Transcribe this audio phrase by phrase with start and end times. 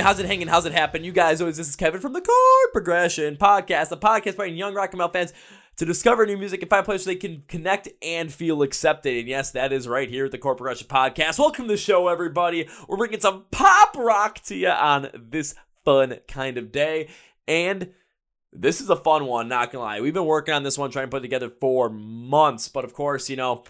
[0.00, 0.48] How's it hanging?
[0.48, 1.04] How's it happen?
[1.04, 4.74] You guys always, this is Kevin from the Chord Progression Podcast, the podcast by young
[4.74, 5.32] rock and metal fans
[5.76, 9.16] to discover new music and find places they can connect and feel accepted.
[9.16, 11.38] And yes, that is right here at the Chord Progression Podcast.
[11.38, 12.68] Welcome to the show, everybody.
[12.86, 17.08] We're bringing some pop rock to you on this fun kind of day.
[17.48, 17.94] And
[18.52, 20.02] this is a fun one, not gonna lie.
[20.02, 22.68] We've been working on this one, trying to put together for months.
[22.68, 23.64] But of course, you know,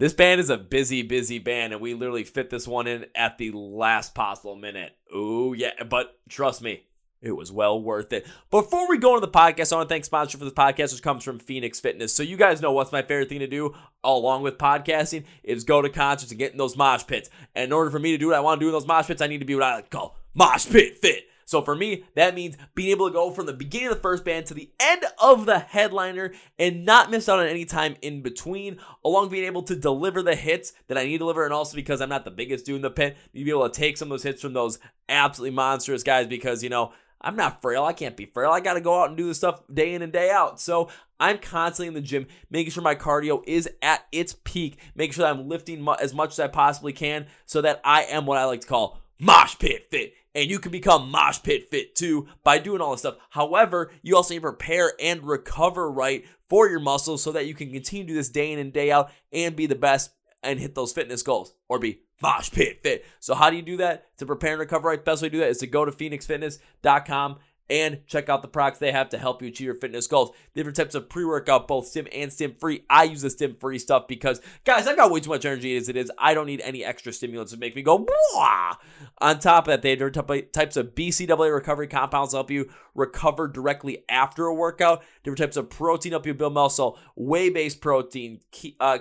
[0.00, 3.36] this band is a busy, busy band, and we literally fit this one in at
[3.36, 4.96] the last possible minute.
[5.12, 6.84] Oh, yeah, but trust me,
[7.20, 8.26] it was well worth it.
[8.50, 11.02] Before we go into the podcast, I want to thank sponsor for this podcast, which
[11.02, 12.14] comes from Phoenix Fitness.
[12.14, 15.82] So you guys know what's my favorite thing to do along with podcasting is go
[15.82, 17.28] to concerts and get in those mosh pits.
[17.54, 19.06] And in order for me to do what I want to do in those mosh
[19.06, 21.24] pits, I need to be what I call mosh pit fit.
[21.50, 24.24] So for me, that means being able to go from the beginning of the first
[24.24, 28.22] band to the end of the headliner and not miss out on any time in
[28.22, 31.74] between, along being able to deliver the hits that I need to deliver, and also
[31.74, 34.06] because I'm not the biggest dude in the pit, to be able to take some
[34.06, 34.78] of those hits from those
[35.08, 37.84] absolutely monstrous guys because, you know, I'm not frail.
[37.84, 38.52] I can't be frail.
[38.52, 40.60] I got to go out and do the stuff day in and day out.
[40.60, 45.14] So I'm constantly in the gym, making sure my cardio is at its peak, making
[45.14, 48.24] sure that I'm lifting mu- as much as I possibly can so that I am
[48.24, 51.94] what I like to call mosh pit fit and you can become mosh pit fit
[51.94, 53.16] too by doing all this stuff.
[53.30, 57.54] However, you also need to prepare and recover right for your muscles so that you
[57.54, 60.58] can continue to do this day in and day out and be the best and
[60.58, 63.04] hit those fitness goals or be mosh pit fit.
[63.18, 64.16] So how do you do that?
[64.18, 67.38] To prepare and recover right, best way to do that is to go to phoenixfitness.com
[67.70, 70.32] and check out the products they have to help you achieve your fitness goals.
[70.54, 72.84] Different types of pre-workout, both stim and stim free.
[72.90, 75.88] I use the stim free stuff because, guys, I've got way too much energy as
[75.88, 76.10] it is.
[76.18, 78.06] I don't need any extra stimulants to make me go.
[78.34, 78.74] Wah!
[79.18, 82.68] On top of that, they have different types of BCAA recovery compounds to help you
[82.94, 85.02] recover directly after a workout.
[85.22, 86.98] Different types of protein help you build muscle.
[87.14, 88.40] Whey-based protein,
[88.80, 88.98] uh,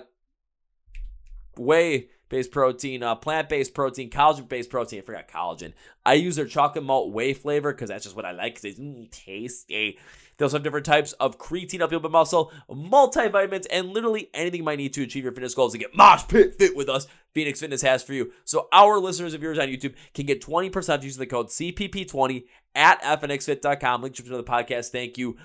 [1.58, 5.00] whey based protein, uh, plant based protein, collagen based protein.
[5.00, 5.74] I forgot collagen.
[6.06, 8.80] I use their chocolate malt whey flavor because that's just what I like because it's
[8.80, 9.98] mm, tasty.
[10.38, 14.64] They also have different types of creatine up your muscle, multivitamins, and literally anything you
[14.64, 17.08] might need to achieve your fitness goals to get mosh pit fit with us.
[17.34, 18.32] Phoenix Fitness has for you.
[18.46, 23.02] So our listeners of yours on YouTube can get 20% using the code CPP20 at
[23.02, 24.02] fnxfit.com.
[24.02, 24.92] Link to the podcast.
[24.92, 25.38] Thank you,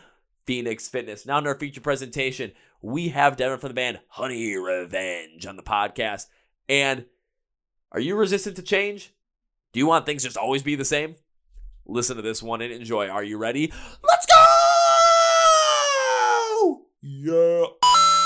[0.46, 1.26] Phoenix Fitness.
[1.26, 5.62] Now in our feature presentation, we have Devin from the band Honey Revenge on the
[5.62, 6.26] podcast.
[6.68, 7.06] And
[7.92, 9.12] are you resistant to change?
[9.72, 11.16] Do you want things just always be the same?
[11.86, 13.08] Listen to this one and enjoy.
[13.08, 13.72] Are you ready?
[14.02, 14.34] Let's go!
[17.02, 17.66] Yeah.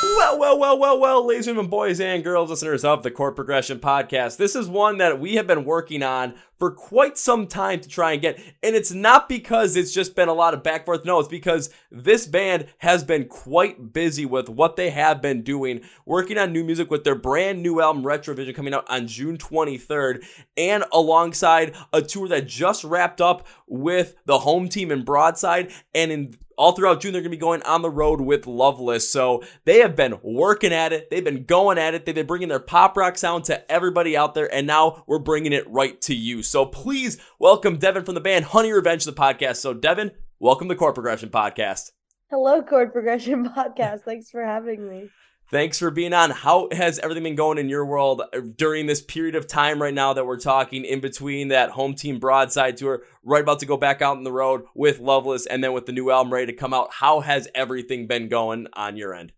[0.00, 3.34] Well, well, well, well, well, ladies and gentlemen, boys and girls, listeners of the Chord
[3.34, 4.36] Progression Podcast.
[4.36, 8.12] This is one that we have been working on for quite some time to try
[8.12, 8.38] and get.
[8.62, 11.04] And it's not because it's just been a lot of back forth.
[11.04, 15.80] No, it's because this band has been quite busy with what they have been doing,
[16.06, 20.24] working on new music with their brand new album Retrovision coming out on June 23rd,
[20.56, 26.12] and alongside a tour that just wrapped up with the home team in Broadside and
[26.12, 29.10] in all throughout June, they're going to be going on the road with Loveless.
[29.10, 31.08] So they have been working at it.
[31.08, 32.04] They've been going at it.
[32.04, 34.52] They've been bringing their pop rock sound to everybody out there.
[34.52, 36.42] And now we're bringing it right to you.
[36.42, 39.56] So please welcome Devin from the band Honey Revenge the podcast.
[39.56, 40.10] So, Devin,
[40.40, 41.92] welcome to Chord Progression Podcast.
[42.28, 44.00] Hello, Chord Progression Podcast.
[44.00, 45.08] Thanks for having me.
[45.50, 46.30] Thanks for being on.
[46.30, 49.94] How has everything been going in your world uh, during this period of time right
[49.94, 53.78] now that we're talking in between that home team broadside tour, right about to go
[53.78, 56.52] back out on the road with Loveless and then with the new album ready to
[56.52, 56.92] come out?
[56.92, 59.32] How has everything been going on your end?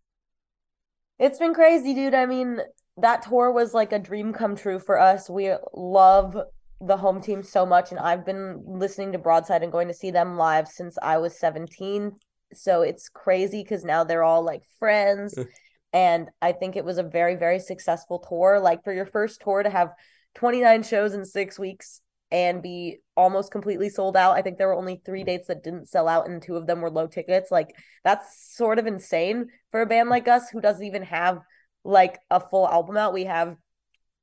[1.21, 2.15] It's been crazy, dude.
[2.15, 2.59] I mean,
[2.97, 5.31] that tour was like a dream come true for us.
[5.31, 6.37] We love
[6.81, 10.11] the home team so much, and I've been listening to Broadside and going to see
[10.11, 12.17] them live since I was 17.
[12.53, 15.39] So it's crazy because now they're all like friends.
[15.93, 18.61] And I think it was a very, very successful tour.
[18.61, 19.93] Like for your first tour to have
[20.35, 22.01] 29 shows in six weeks
[22.31, 24.37] and be almost completely sold out.
[24.37, 26.81] I think there were only three dates that didn't sell out, and two of them
[26.81, 27.51] were low tickets.
[27.51, 31.41] Like that's sort of insane for a band like us who doesn't even have
[31.85, 33.13] like a full album out.
[33.13, 33.57] We have,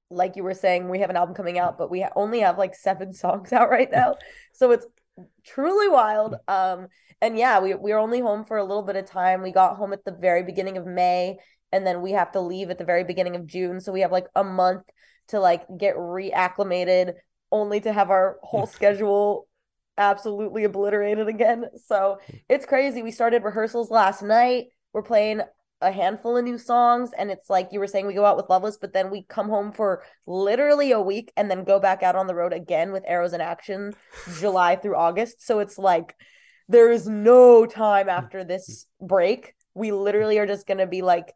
[0.09, 2.75] like you were saying, we have an album coming out, but we only have like
[2.75, 4.15] seven songs out right now.
[4.53, 4.85] So it's
[5.45, 6.35] truly wild.
[6.47, 6.87] Um,
[7.21, 9.41] and yeah, we we were only home for a little bit of time.
[9.41, 11.37] We got home at the very beginning of May
[11.71, 13.79] and then we have to leave at the very beginning of June.
[13.79, 14.83] So we have like a month
[15.29, 17.13] to like get reacclimated,
[17.51, 18.71] only to have our whole mm.
[18.71, 19.47] schedule
[19.97, 21.65] absolutely obliterated again.
[21.85, 22.41] So mm.
[22.49, 23.01] it's crazy.
[23.01, 24.67] We started rehearsals last night.
[24.93, 25.41] We're playing
[25.81, 28.49] a handful of new songs, and it's like you were saying, we go out with
[28.49, 32.15] Loveless, but then we come home for literally a week and then go back out
[32.15, 33.93] on the road again with Arrows in Action,
[34.39, 35.45] July through August.
[35.45, 36.15] So it's like
[36.67, 38.11] there is no time mm.
[38.11, 39.53] after this break.
[39.75, 41.31] We literally are just going to be like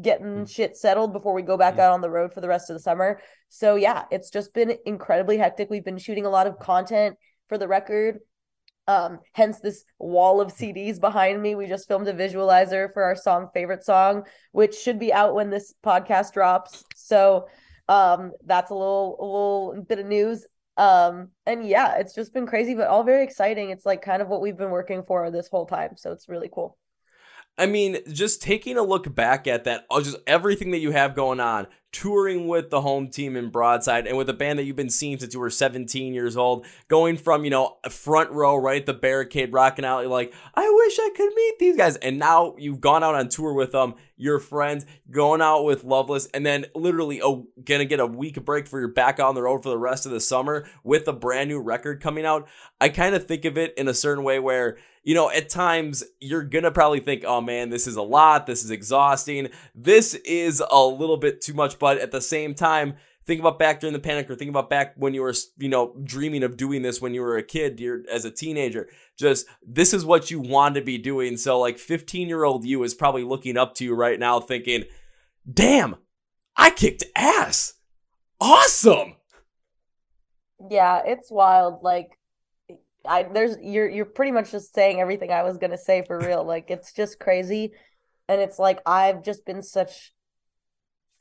[0.00, 0.50] getting mm.
[0.50, 2.80] shit settled before we go back out on the road for the rest of the
[2.80, 3.20] summer.
[3.48, 5.70] So yeah, it's just been incredibly hectic.
[5.70, 7.16] We've been shooting a lot of content
[7.48, 8.18] for the record.
[8.88, 11.54] Um, hence this wall of CDs behind me.
[11.54, 15.50] We just filmed a visualizer for our song favorite song, which should be out when
[15.50, 16.84] this podcast drops.
[16.94, 17.48] So
[17.88, 20.46] um that's a little a little bit of news.
[20.76, 23.70] Um and yeah, it's just been crazy, but all very exciting.
[23.70, 25.96] It's like kind of what we've been working for this whole time.
[25.96, 26.76] So it's really cool.
[27.58, 31.14] I mean, just taking a look back at that, uh, just everything that you have
[31.14, 31.66] going on,
[31.96, 35.18] touring with the home team in Broadside and with a band that you've been seeing
[35.18, 38.92] since you were 17 years old, going from, you know, front row, right at the
[38.92, 41.96] barricade, rocking out, you're like, I wish I could meet these guys.
[41.96, 46.26] And now you've gone out on tour with them, your friends, going out with Loveless,
[46.34, 49.62] and then literally oh, gonna get a week break for your back on the road
[49.62, 52.46] for the rest of the summer with a brand new record coming out.
[52.78, 54.76] I kind of think of it in a certain way where
[55.06, 58.64] you know, at times you're gonna probably think, oh man, this is a lot, this
[58.64, 62.94] is exhausting, this is a little bit too much, but at the same time,
[63.26, 65.94] think about back during the panic or think about back when you were, you know,
[66.04, 67.80] dreaming of doing this when you were a kid,
[68.10, 68.88] as a teenager.
[69.18, 71.36] Just this is what you want to be doing.
[71.36, 74.84] So, like, 15 year old you is probably looking up to you right now thinking,
[75.50, 75.96] damn,
[76.56, 77.74] I kicked ass.
[78.40, 79.14] Awesome.
[80.70, 81.82] Yeah, it's wild.
[81.82, 82.18] Like,
[83.06, 86.44] I there's you're you're pretty much just saying everything I was gonna say for real.
[86.44, 87.72] Like it's just crazy,
[88.28, 90.12] and it's like I've just been such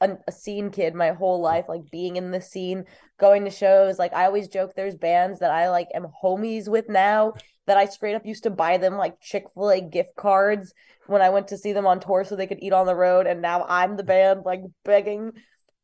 [0.05, 2.85] a, a scene kid my whole life, like being in the scene,
[3.19, 3.99] going to shows.
[3.99, 7.33] Like I always joke, there's bands that I like am homies with now
[7.67, 10.73] that I straight up used to buy them like Chick Fil A gift cards
[11.07, 13.27] when I went to see them on tour so they could eat on the road,
[13.27, 15.33] and now I'm the band like begging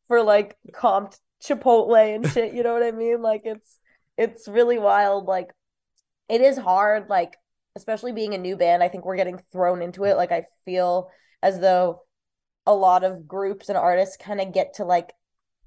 [0.08, 2.54] for like comped Chipotle and shit.
[2.54, 3.20] You know what I mean?
[3.22, 3.78] Like it's
[4.16, 5.26] it's really wild.
[5.26, 5.50] Like
[6.28, 7.36] it is hard like
[7.76, 11.10] especially being a new band i think we're getting thrown into it like i feel
[11.42, 12.00] as though
[12.66, 15.12] a lot of groups and artists kind of get to like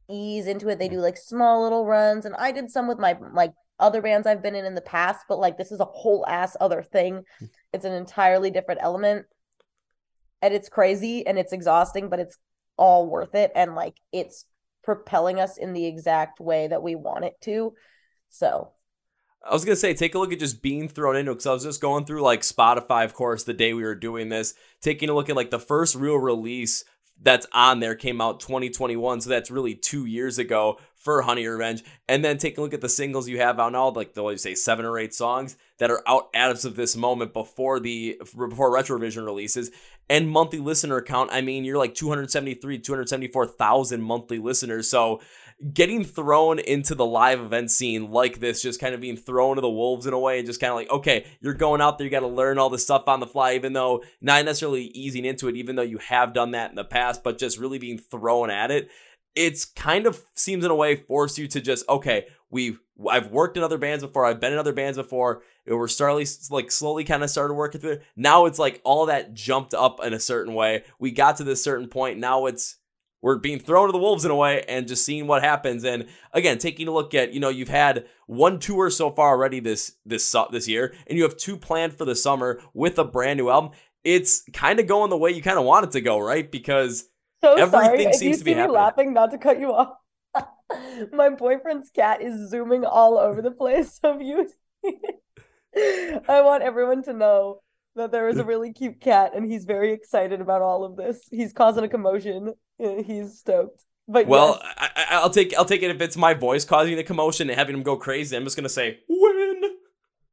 [0.09, 0.79] ease into it.
[0.79, 4.25] They do like small little runs and i did some with my like other bands
[4.25, 7.23] i've been in in the past but like this is a whole ass other thing.
[7.39, 7.45] Hmm.
[7.73, 9.25] It's an entirely different element
[10.41, 12.37] and it's crazy and it's exhausting but it's
[12.77, 14.45] all worth it and like it's
[14.83, 17.73] propelling us in the exact way that we want it to.
[18.29, 18.71] So
[19.47, 21.63] I was gonna say, take a look at just being thrown into because I was
[21.63, 25.13] just going through like Spotify, of course, the day we were doing this, taking a
[25.13, 26.83] look at like the first real release
[27.21, 31.83] that's on there came out 2021, so that's really two years ago for Honey Revenge.
[32.09, 34.55] And then take a look at the singles you have out now, like they'll say
[34.55, 39.25] seven or eight songs that are out as of this moment before the before Retrovision
[39.25, 39.71] releases.
[40.09, 44.89] And monthly listener count, I mean, you're like 273, 274,000 monthly listeners.
[44.89, 45.21] So
[45.73, 49.61] getting thrown into the live event scene like this, just kind of being thrown to
[49.61, 52.05] the wolves in a way, and just kind of like, okay, you're going out there,
[52.05, 55.25] you got to learn all this stuff on the fly, even though not necessarily easing
[55.25, 57.97] into it, even though you have done that in the past, but just really being
[57.97, 58.89] thrown at it.
[59.33, 62.79] It's kind of seems in a way force you to just okay, we've
[63.09, 65.41] I've worked in other bands before, I've been in other bands before.
[65.67, 68.03] We're starting like slowly kind of started working through it.
[68.15, 70.83] Now it's like all that jumped up in a certain way.
[70.99, 72.19] We got to this certain point.
[72.19, 72.77] Now it's
[73.25, 76.05] we're being thrown to the wolves in a way and just seeing what happens and
[76.31, 79.93] again taking a look at you know you've had one tour so far already this
[80.05, 83.49] this this year and you have two planned for the summer with a brand new
[83.49, 83.71] album
[84.03, 87.09] it's kind of going the way you kind of want it to go right because
[87.43, 88.13] so everything sorry.
[88.13, 89.97] seems to be happening laughing not to cut you off
[91.11, 94.47] my boyfriend's cat is zooming all over the place of you
[96.29, 97.59] i want everyone to know
[97.95, 101.27] that there is a really cute cat and he's very excited about all of this.
[101.31, 102.53] He's causing a commotion.
[102.77, 103.83] He's stoked.
[104.07, 104.91] But well, yes.
[105.09, 107.75] I, will take I'll take it if it's my voice causing the commotion and having
[107.75, 108.35] him go crazy.
[108.35, 109.61] I'm just gonna say win.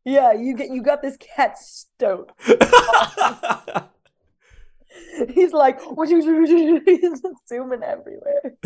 [0.04, 2.32] Yeah, you get you got this cat stoked.
[5.34, 8.56] he's like, he's zooming everywhere.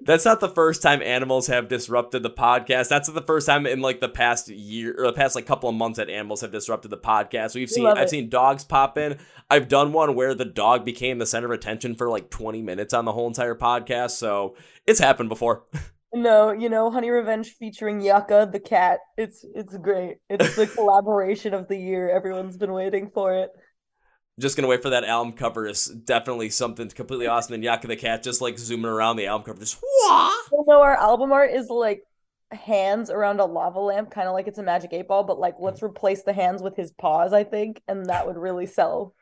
[0.00, 2.88] That's not the first time animals have disrupted the podcast.
[2.88, 5.74] That's the first time in like the past year or the past like couple of
[5.74, 7.54] months that animals have disrupted the podcast.
[7.54, 9.18] We've seen I've seen dogs pop in.
[9.50, 12.92] I've done one where the dog became the center of attention for like 20 minutes
[12.92, 14.12] on the whole entire podcast.
[14.12, 15.64] So it's happened before.
[16.14, 19.00] No, you know, Honey Revenge featuring Yucca the cat.
[19.18, 20.16] It's it's great.
[20.30, 22.08] It's the collaboration of the year.
[22.08, 23.50] Everyone's been waiting for it
[24.38, 27.54] just gonna wait for that album cover is definitely something completely awesome.
[27.54, 30.32] And Yaka the cat just like zooming around the album cover, just wah.
[30.66, 32.02] no, our album art is like
[32.52, 35.56] hands around a lava lamp, kind of like it's a magic eight ball, but like
[35.58, 39.14] let's replace the hands with his paws, I think, and that would really sell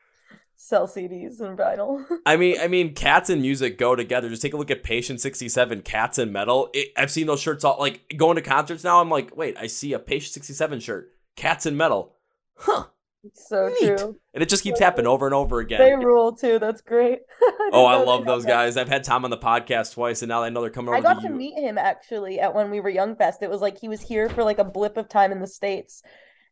[0.56, 2.04] sell CDs and vinyl.
[2.26, 4.28] I mean, I mean, cats and music go together.
[4.28, 6.70] Just take a look at Patient sixty seven, cats and metal.
[6.72, 9.00] It, I've seen those shirts all like going to concerts now.
[9.00, 12.16] I'm like, wait, I see a Patient sixty seven shirt, cats and metal,
[12.56, 12.86] huh?
[13.32, 13.98] So Neat.
[13.98, 14.16] true.
[14.34, 15.80] And it just keeps So happening over and over again.
[15.80, 16.58] They rule too.
[16.58, 17.20] That's great.
[17.72, 18.48] oh, I love those that.
[18.48, 18.76] guys.
[18.76, 21.00] I've had Tom on the podcast twice, and now I know they're coming over I
[21.00, 23.42] got to to meet him actually at when we were Young Fest.
[23.42, 26.02] It was like he was here for like a blip of time in the States.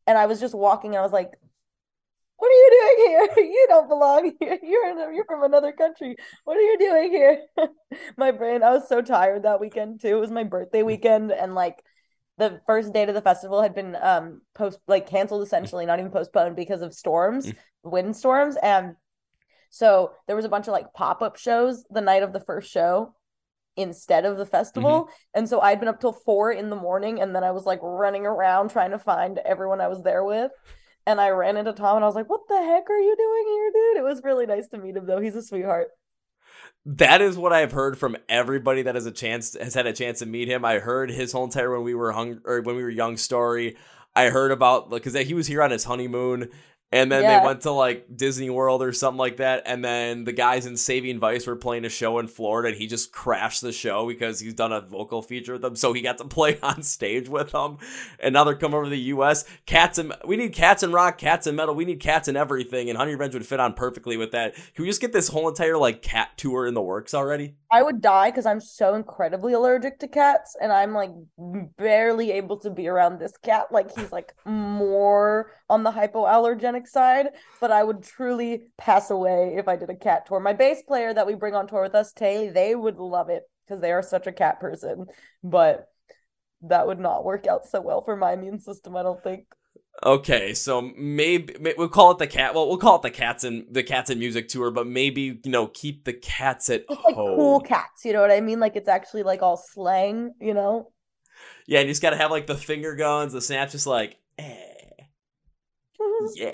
[0.06, 1.30] And I was just walking and I was like,
[2.36, 3.44] What are you doing here?
[3.52, 4.58] You don't belong here.
[4.62, 6.16] You're in a, you're from another country.
[6.44, 7.42] What are you doing here?
[8.16, 10.16] my brain, I was so tired that weekend too.
[10.16, 11.84] It was my birthday weekend and like
[12.38, 16.10] the first date of the festival had been um post like canceled essentially, not even
[16.10, 18.56] postponed because of storms, wind storms.
[18.62, 18.96] And
[19.70, 23.14] so there was a bunch of like pop-up shows the night of the first show
[23.76, 25.08] instead of the festival.
[25.34, 27.80] And so I'd been up till four in the morning and then I was like
[27.82, 30.50] running around trying to find everyone I was there with.
[31.06, 33.44] And I ran into Tom and I was like, What the heck are you doing
[33.48, 33.96] here, dude?
[33.98, 35.20] It was really nice to meet him though.
[35.20, 35.88] He's a sweetheart.
[36.84, 40.18] That is what I've heard from everybody that has a chance has had a chance
[40.18, 40.64] to meet him.
[40.64, 43.76] I heard his whole entire when we were hung or when we were young story.
[44.16, 46.50] I heard about because he was here on his honeymoon,
[46.92, 47.40] and then Yeah.
[47.40, 49.62] they went to like Disney World or something like that.
[49.66, 52.86] And then the guys in Saving Vice were playing a show in Florida, and he
[52.86, 56.18] just crashed the show because he's done a vocal feature with them, so he got
[56.18, 57.78] to play on stage with them.
[58.20, 59.44] And now they're coming over to the U.S.
[59.66, 61.74] Cats and we need cats and rock, cats and metal.
[61.74, 64.54] We need cats and everything, and Honey Revenge would fit on perfectly with that.
[64.54, 67.54] Can we just get this whole entire like cat tour in the works already?
[67.70, 71.10] I would die because I'm so incredibly allergic to cats and I'm like
[71.78, 73.66] barely able to be around this cat.
[73.70, 77.28] Like he's like more on the hypoallergenic side,
[77.60, 80.40] but I would truly pass away if I did a cat tour.
[80.40, 83.44] My bass player that we bring on tour with us, Tay, they would love it
[83.66, 85.06] because they are such a cat person,
[85.42, 85.88] but
[86.62, 89.46] that would not work out so well for my immune system, I don't think.
[90.04, 92.54] Okay, so maybe, may we'll call it the cat.
[92.54, 95.50] Well, we'll call it the cats and the cats and music tour, but maybe you
[95.50, 97.28] know keep the cats at It's like home.
[97.34, 98.60] cool cats, you know what I mean?
[98.60, 100.92] Like it's actually like all slang, you know?
[101.66, 104.71] Yeah, and you just gotta have like the finger guns, the snaps, just like eh,
[106.34, 106.52] yeah.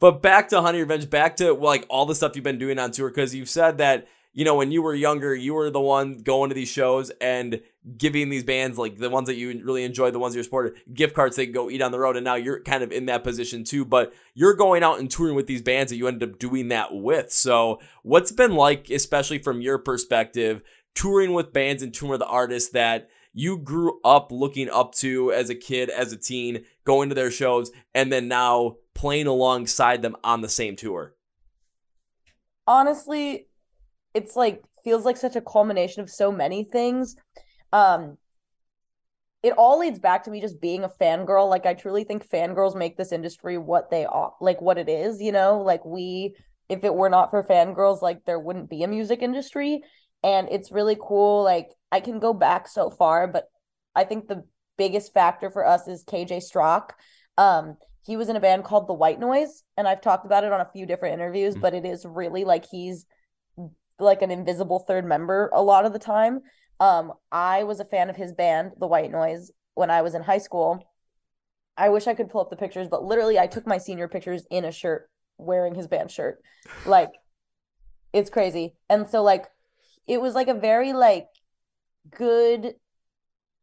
[0.00, 2.90] But back to Honey Revenge, back to like all the stuff you've been doing on
[2.90, 6.18] tour, because you've said that you know when you were younger, you were the one
[6.18, 7.60] going to these shows and
[7.96, 11.14] giving these bands like the ones that you really enjoyed, the ones you supported, gift
[11.14, 13.24] cards they could go eat on the road, and now you're kind of in that
[13.24, 13.84] position too.
[13.84, 16.88] But you're going out and touring with these bands that you ended up doing that
[16.92, 17.30] with.
[17.32, 20.62] So what's been like, especially from your perspective,
[20.94, 25.50] touring with bands and touring with artists that you grew up looking up to as
[25.50, 30.16] a kid, as a teen, going to their shows, and then now playing alongside them
[30.24, 31.14] on the same tour.
[32.66, 33.48] honestly,
[34.14, 37.16] it's like feels like such a culmination of so many things.
[37.72, 38.18] Um,
[39.42, 41.50] it all leads back to me just being a fangirl.
[41.50, 45.20] Like I truly think fangirls make this industry what they are, like what it is,
[45.20, 45.60] you know?
[45.60, 46.36] Like we
[46.68, 49.82] if it were not for fangirls, like there wouldn't be a music industry.
[50.22, 51.42] And it's really cool.
[51.42, 53.44] Like I can go back so far, but
[53.94, 54.42] I think the
[54.76, 56.96] biggest factor for us is KJ Strock.
[57.38, 60.52] Um, he was in a band called The White Noise, and I've talked about it
[60.52, 61.60] on a few different interviews, Mhm.
[61.60, 63.06] but it is really like he's
[64.00, 66.42] like an invisible third member a lot of the time.
[66.80, 70.22] Um, I was a fan of his band, The White Noise, when I was in
[70.22, 70.82] high school.
[71.76, 74.44] I wish I could pull up the pictures, but literally I took my senior pictures
[74.50, 75.08] in a shirt
[75.38, 76.42] wearing his band shirt.
[76.86, 77.12] Like
[78.12, 78.74] it's crazy.
[78.88, 79.46] And so like
[80.08, 81.28] it was like a very like
[82.10, 82.74] good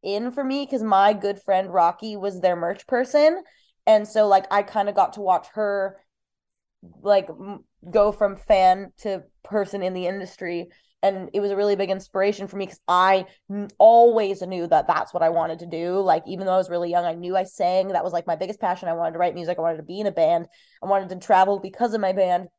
[0.03, 3.43] in for me because my good friend Rocky was their merch person.
[3.87, 5.97] And so like I kind of got to watch her
[7.01, 10.69] like m- go from fan to person in the industry
[11.03, 14.87] and it was a really big inspiration for me because I n- always knew that
[14.87, 15.99] that's what I wanted to do.
[15.99, 17.89] Like even though I was really young, I knew I sang.
[17.89, 18.87] That was like my biggest passion.
[18.87, 19.57] I wanted to write music.
[19.57, 20.47] I wanted to be in a band.
[20.83, 22.49] I wanted to travel because of my band.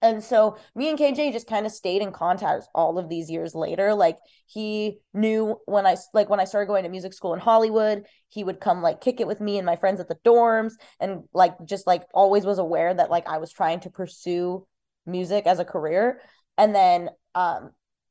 [0.00, 3.54] And so me and KJ just kind of stayed in contact all of these years
[3.54, 3.94] later.
[3.94, 8.06] Like he knew when I like when I started going to music school in Hollywood,
[8.28, 11.24] he would come like kick it with me and my friends at the dorms and
[11.32, 14.66] like just like always was aware that like I was trying to pursue
[15.04, 16.20] music as a career.
[16.56, 17.70] And then um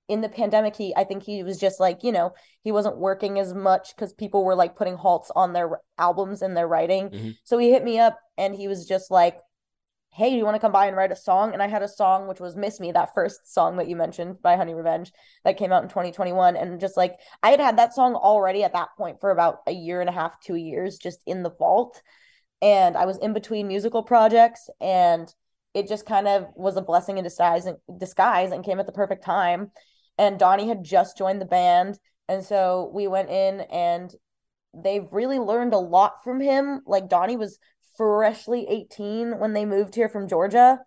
[0.10, 3.40] in the pandemic he I think he was just like, you know, he wasn't working
[3.40, 7.10] as much cuz people were like putting halts on their albums and their writing.
[7.12, 7.38] Mhm.
[7.46, 9.40] So he hit me up and he was just like
[10.12, 11.54] hey, do you want to come by and write a song?
[11.54, 14.42] And I had a song which was Miss Me, that first song that you mentioned
[14.42, 15.12] by Honey Revenge
[15.44, 16.56] that came out in 2021.
[16.56, 19.72] And just like I had had that song already at that point for about a
[19.72, 22.02] year and a half, two years, just in the vault.
[22.62, 25.32] And I was in between musical projects and
[25.74, 28.92] it just kind of was a blessing in disguise and disguise and came at the
[28.92, 29.72] perfect time.
[30.18, 32.00] And Donnie had just joined the band.
[32.28, 34.12] And so we went in and
[34.74, 36.82] they've really learned a lot from him.
[36.88, 37.60] Like Donnie was
[37.98, 40.80] freshly 18 when they moved here from Georgia.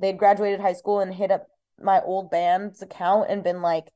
[0.00, 1.46] They'd graduated high school and hit up
[1.80, 3.92] my old band's account and been like,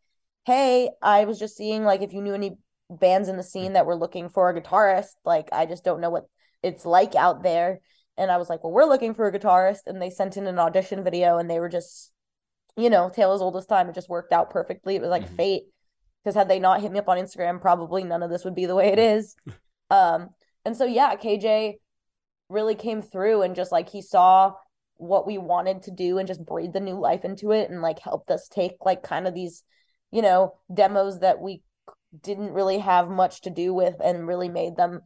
[0.46, 2.56] "Hey, I was just seeing like if you knew any
[2.88, 5.14] bands in the scene that were looking for a guitarist.
[5.24, 6.26] Like I just don't know what
[6.62, 7.80] it's like out there."
[8.20, 9.86] and I was like, well, we're looking for a guitarist.
[9.86, 12.12] And they sent in an audition video and they were just,
[12.76, 13.88] you know, Tale as Old as Time.
[13.88, 14.94] It just worked out perfectly.
[14.94, 15.36] It was like mm-hmm.
[15.36, 15.62] fate.
[16.22, 18.66] Because had they not hit me up on Instagram, probably none of this would be
[18.66, 19.34] the way it is.
[19.90, 20.28] um,
[20.66, 21.76] and so yeah, KJ
[22.50, 24.52] really came through and just like he saw
[24.96, 27.98] what we wanted to do and just breathe the new life into it and like
[27.98, 29.62] helped us take like kind of these,
[30.10, 31.62] you know, demos that we
[32.22, 35.00] didn't really have much to do with and really made them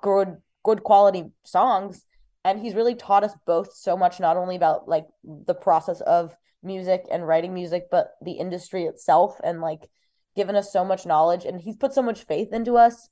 [0.00, 2.04] good good quality songs.
[2.44, 6.34] And he's really taught us both so much not only about like the process of
[6.62, 9.88] music and writing music but the industry itself and like
[10.36, 11.44] given us so much knowledge.
[11.44, 13.08] And he's put so much faith into us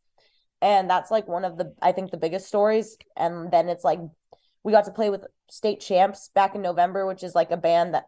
[0.62, 2.96] and that's like one of the i think the biggest stories.
[3.16, 4.00] And then it's like
[4.62, 7.94] we got to play with state champs back in november which is like a band
[7.94, 8.04] that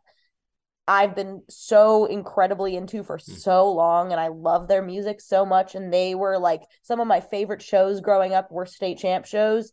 [0.87, 3.23] i've been so incredibly into for mm.
[3.23, 5.75] so long and i love their music so much.
[5.75, 9.73] And they were like some of my favorite shows growing up were state champ shows.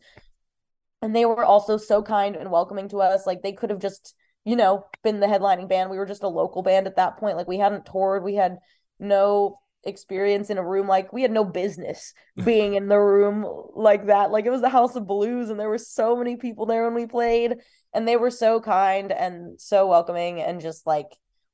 [1.02, 3.26] And they were also so kind and welcoming to us.
[3.26, 5.90] Like they could have just you know been the headlining band.
[5.90, 7.38] We were just a local band at that point.
[7.38, 8.24] Like we hadn't toured.
[8.24, 8.58] We had
[9.00, 13.46] no experience in a room like we had no business being in the room
[13.76, 14.32] like that.
[14.32, 16.96] Like it was the house of blues and there were so many people there when
[16.96, 17.56] we played
[17.94, 21.08] and they were so kind and so welcoming and just like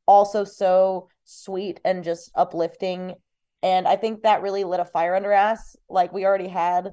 [0.06, 3.16] also so sweet and just uplifting.
[3.64, 5.76] And i think that really lit a fire under us.
[5.90, 6.92] Like we already had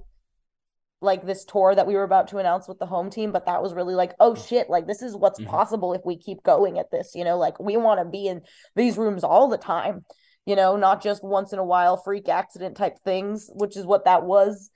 [1.01, 3.61] like this tour that we were about to announce with the home team but that
[3.61, 5.51] was really like oh shit like this is what's mm-hmm.
[5.51, 7.37] possible if we keep going at this you know?
[7.37, 8.43] Like we want to be in
[8.77, 10.05] these rooms all the time
[10.47, 14.05] you know not just once in a while freak accident type things which is what
[14.05, 14.71] that was.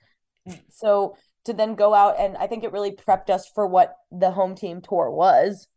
[0.69, 4.31] So to then go out and i think it really prepped us for what the
[4.31, 5.67] home team tour was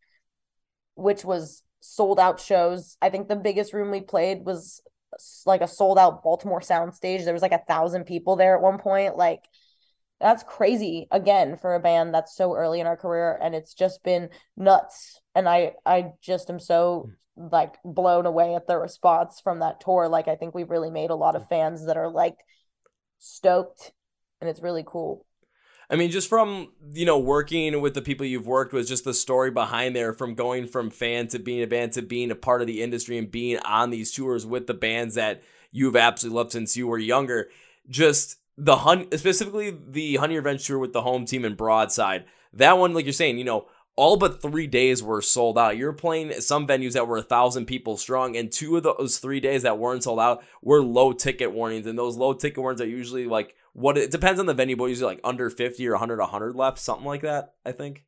[0.94, 2.96] which was sold out shows.
[3.00, 4.82] I think the biggest room we played was
[5.44, 7.24] like a sold out baltimore soundstage.
[7.24, 9.16] there was like a thousand people there at one point.
[9.16, 9.44] Like
[10.20, 14.02] that's crazy again for a band that's so early in our career and it's just
[14.02, 19.60] been nuts and i i just am so like blown away at the response from
[19.60, 22.36] that tour like i think we've really made a lot of fans that are like
[23.18, 23.92] stoked
[24.40, 25.26] and it's really cool
[25.92, 29.12] I mean, just from you know working with the people you've worked with, just the
[29.12, 32.60] story behind there, from going from fan to being a band to being a part
[32.60, 36.52] of the industry and being on these tours with the bands that you've absolutely loved
[36.52, 37.50] since you were younger.
[37.88, 42.26] Just the hun specifically the Honey Revenge tour with the home team and Broadside.
[42.52, 45.76] That one, like you're saying, you know, all but three days were sold out.
[45.76, 49.40] You're playing some venues that were a thousand people strong, and two of those three
[49.40, 51.86] days that weren't sold out were low ticket warnings.
[51.86, 54.86] And those low ticket warnings are usually like what it depends on the venue, but
[54.86, 58.04] usually like under 50 or 100, 100 left, something like that, I think.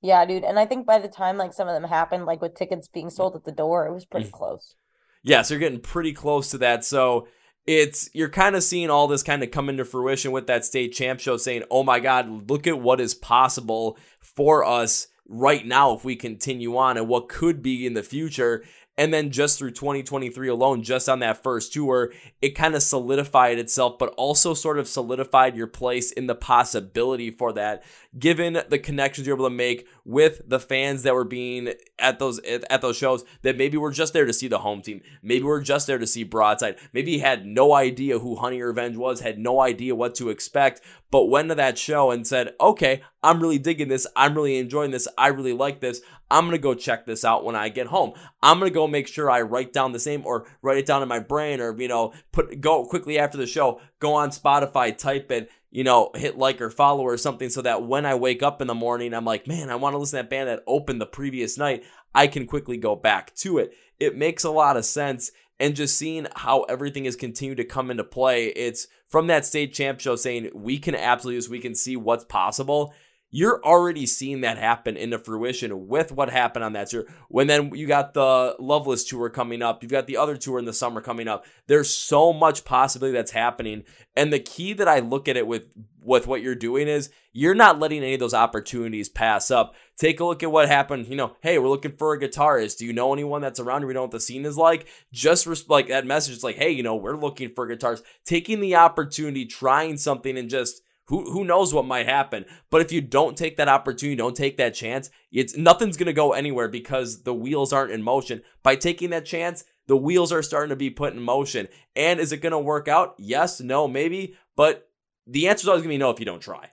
[0.00, 0.44] Yeah, dude.
[0.44, 3.10] And I think by the time like some of them happened, like with tickets being
[3.10, 4.32] sold at the door, it was pretty mm.
[4.32, 4.76] close.
[5.24, 6.84] Yeah, so you're getting pretty close to that.
[6.84, 7.26] So
[7.68, 10.94] it's you're kind of seeing all this kind of come into fruition with that state
[10.94, 15.92] champ show saying, "Oh my god, look at what is possible for us right now
[15.94, 18.64] if we continue on and what could be in the future."
[18.98, 23.56] And then just through 2023 alone, just on that first tour, it kind of solidified
[23.56, 27.84] itself, but also sort of solidified your place in the possibility for that,
[28.18, 32.40] given the connections you're able to make with the fans that were being at those
[32.40, 35.00] at those shows that maybe we're just there to see the home team.
[35.22, 36.76] Maybe we're just there to see Broadside.
[36.92, 40.80] Maybe had no idea who Honey Revenge was, had no idea what to expect,
[41.12, 44.06] but went to that show and said, okay, I'm really digging this.
[44.16, 45.06] I'm really enjoying this.
[45.16, 46.00] I really like this.
[46.30, 48.12] I'm to go check this out when I get home.
[48.42, 51.08] I'm to go make sure I write down the same or write it down in
[51.08, 55.30] my brain or, you know, put go quickly after the show, go on Spotify, type
[55.30, 58.60] it, you know, hit like or follow or something so that when I wake up
[58.60, 61.00] in the morning, I'm like, man, I want to listen to that band that opened
[61.00, 61.84] the previous night.
[62.14, 63.72] I can quickly go back to it.
[63.98, 65.30] It makes a lot of sense.
[65.60, 69.74] And just seeing how everything has continued to come into play, it's from that state
[69.74, 72.94] champ show saying we can absolutely we can see what's possible
[73.30, 77.04] you're already seeing that happen into fruition with what happened on that tour.
[77.28, 80.64] When then you got the Loveless tour coming up, you've got the other tour in
[80.64, 81.44] the summer coming up.
[81.66, 83.84] There's so much possibility that's happening.
[84.16, 87.54] And the key that I look at it with with what you're doing is you're
[87.54, 89.74] not letting any of those opportunities pass up.
[89.98, 91.06] Take a look at what happened.
[91.06, 92.78] You know, hey, we're looking for a guitarist.
[92.78, 93.84] Do you know anyone that's around?
[93.84, 94.88] We know what the scene is like?
[95.12, 96.34] Just res- like that message.
[96.34, 98.02] It's like, hey, you know, we're looking for guitars.
[98.24, 102.44] Taking the opportunity, trying something, and just who who knows what might happen?
[102.70, 106.32] But if you don't take that opportunity, don't take that chance, it's nothing's gonna go
[106.32, 108.42] anywhere because the wheels aren't in motion.
[108.62, 111.68] By taking that chance, the wheels are starting to be put in motion.
[111.96, 113.14] And is it gonna work out?
[113.18, 114.36] Yes, no, maybe.
[114.54, 114.88] But
[115.26, 116.70] the answer is always gonna be no if you don't try.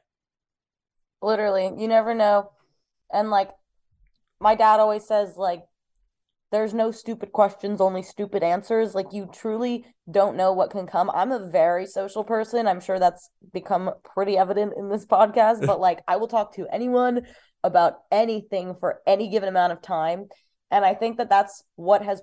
[1.22, 2.52] Literally, you never know.
[3.12, 3.52] And like
[4.42, 5.66] my dad always says, like
[6.56, 8.96] there's no stupid questions, only stupid answers.
[8.96, 11.12] Like you truly don't know what can come.
[11.14, 12.66] I'm a very social person.
[12.66, 16.66] I'm sure that's become pretty evident in this podcast, but like I will talk to
[16.72, 17.24] anyone
[17.62, 20.28] about anything for any given amount of time.
[20.72, 22.22] And I think that that's what has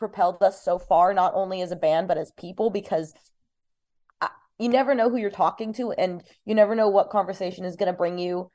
[0.00, 3.14] propelled us so far, not only as a band, but as people, because
[4.20, 4.26] uh,
[4.58, 7.92] you never know who you're talking to and you never know what conversation is going
[7.92, 8.50] to bring you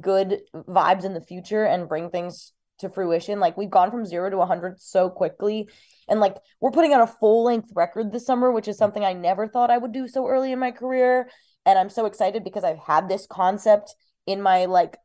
[0.00, 3.40] good vibes in the future and bring things to fruition.
[3.40, 5.68] Like we've gone from zero to 100 so quickly.
[6.08, 9.12] And like we're putting out a full length record this summer, which is something I
[9.12, 11.28] never thought I would do so early in my career.
[11.66, 13.94] And I'm so excited because I've had this concept
[14.26, 14.96] in my like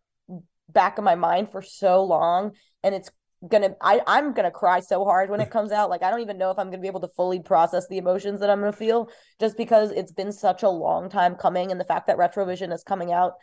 [0.69, 2.53] back of my mind for so long.
[2.83, 3.09] And it's
[3.47, 5.89] gonna I, I'm gonna cry so hard when it comes out.
[5.89, 8.39] Like I don't even know if I'm gonna be able to fully process the emotions
[8.39, 9.09] that I'm gonna feel
[9.39, 12.83] just because it's been such a long time coming and the fact that Retrovision is
[12.83, 13.33] coming out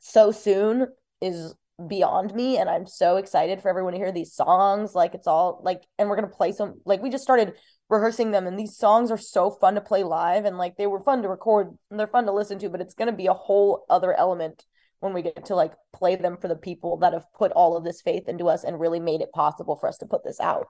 [0.00, 0.86] so soon
[1.20, 1.54] is
[1.88, 4.94] beyond me and I'm so excited for everyone to hear these songs.
[4.94, 7.54] Like it's all like and we're gonna play some like we just started
[7.88, 11.00] rehearsing them and these songs are so fun to play live and like they were
[11.00, 13.84] fun to record and they're fun to listen to, but it's gonna be a whole
[13.90, 14.64] other element
[15.00, 17.84] when we get to like play them for the people that have put all of
[17.84, 20.68] this faith into us and really made it possible for us to put this out.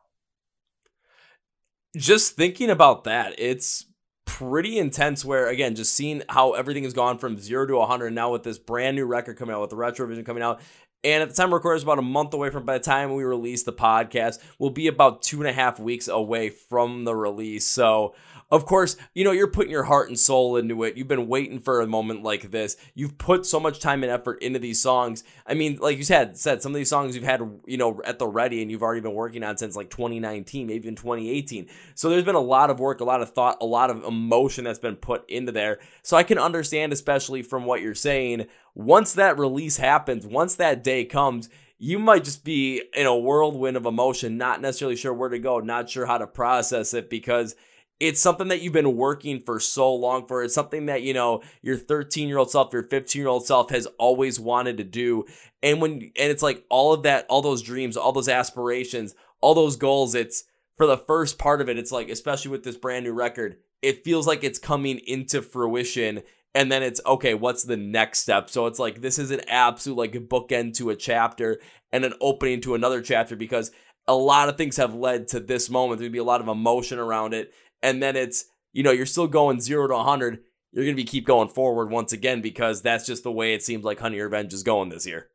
[1.97, 3.87] Just thinking about that, it's
[4.31, 8.31] pretty intense where again just seeing how everything has gone from 0 to 100 now
[8.31, 10.61] with this brand new record coming out with the retrovision coming out
[11.03, 13.25] and at the time recording is about a month away from by the time we
[13.25, 17.67] release the podcast we'll be about two and a half weeks away from the release.
[17.67, 18.15] So
[18.51, 20.97] of course, you know, you're putting your heart and soul into it.
[20.97, 22.77] You've been waiting for a moment like this.
[22.95, 25.23] You've put so much time and effort into these songs.
[25.47, 28.19] I mean, like you said, said some of these songs you've had, you know, at
[28.19, 31.69] the ready and you've already been working on since like 2019, maybe even 2018.
[31.95, 34.65] So there's been a lot of work, a lot of thought, a lot of emotion
[34.65, 35.79] that's been put into there.
[36.03, 40.83] So I can understand, especially from what you're saying, once that release happens, once that
[40.83, 45.31] day comes, you might just be in a whirlwind of emotion, not necessarily sure where
[45.31, 47.57] to go, not sure how to process it because
[48.01, 50.43] it's something that you've been working for so long for.
[50.43, 53.71] It's something that, you know, your 13 year old self, your 15 year old self
[53.71, 55.27] has always wanted to do.
[55.63, 59.55] And when, and it's like all of that, all those dreams, all those aspirations, all
[59.55, 60.45] those goals, it's
[60.79, 64.03] for the first part of it, it's like, especially with this brand new record, it
[64.03, 66.23] feels like it's coming into fruition.
[66.55, 68.49] And then it's okay, what's the next step?
[68.49, 71.61] So it's like, this is an absolute like bookend to a chapter
[71.93, 73.71] and an opening to another chapter because
[74.09, 76.01] a lot of things have led to this moment.
[76.01, 79.27] There'd be a lot of emotion around it and then it's you know you're still
[79.27, 80.41] going zero to 100
[80.73, 83.63] you're going to be keep going forward once again because that's just the way it
[83.63, 85.29] seems like honey revenge is going this year.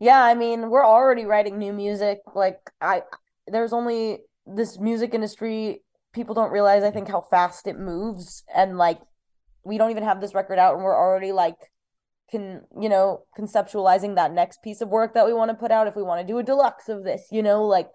[0.00, 3.02] Yeah i mean we're already writing new music like i
[3.46, 8.78] there's only this music industry people don't realize i think how fast it moves and
[8.78, 9.00] like
[9.64, 11.56] we don't even have this record out and we're already like
[12.30, 15.86] can you know conceptualizing that next piece of work that we want to put out
[15.86, 17.88] if we want to do a deluxe of this you know like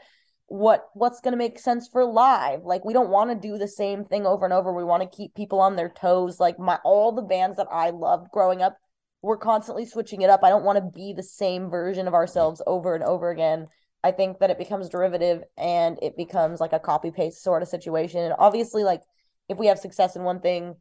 [0.53, 2.63] what what's going to make sense for live.
[2.63, 4.71] Like we don't want to do the same thing over and over.
[4.71, 6.39] We want to keep people on their toes.
[6.39, 8.77] Like my all the bands that i loved growing up
[9.23, 10.41] we're constantly switching it up.
[10.43, 13.67] I don't want to be the same version of ourselves over and over again.
[14.03, 17.69] I think that it becomes derivative and it becomes like a copy paste sort of
[17.69, 18.19] situation.
[18.19, 19.01] And obviously like
[19.49, 20.75] if we have success in one thing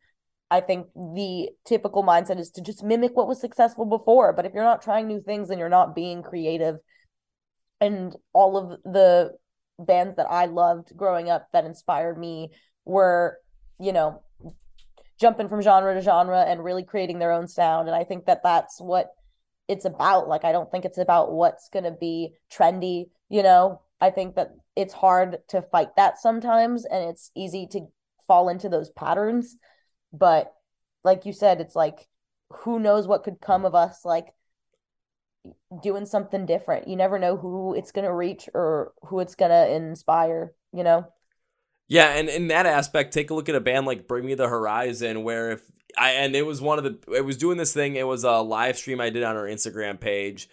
[0.50, 4.34] i think the typical mindset is to just mimic what was successful before.
[4.34, 6.76] But if you're not trying new things and you're not being creative
[7.80, 9.32] and all of the
[9.78, 12.50] bands that I loved growing up that inspired me
[12.84, 13.38] were,
[13.78, 14.22] you know,
[15.20, 17.88] jumping from genre to genre and really creating their own sound.
[17.88, 19.10] And I think that that's what
[19.68, 20.28] it's about.
[20.28, 23.80] Like, I don't think it's about what's going to be trendy, you know?
[24.00, 27.86] I think that it's hard to fight that sometimes and it's easy to
[28.26, 29.56] fall into those patterns.
[30.12, 30.52] But
[31.04, 32.08] like you said, it's like,
[32.50, 34.26] who knows what could come of us like
[35.82, 36.88] doing something different.
[36.88, 40.84] You never know who it's going to reach or who it's going to inspire, you
[40.84, 41.06] know?
[41.88, 44.48] Yeah, and in that aspect, take a look at a band like Bring Me the
[44.48, 45.62] Horizon, where if
[45.98, 48.40] I and it was one of the it was doing this thing, it was a
[48.40, 50.48] live stream I did on our Instagram page,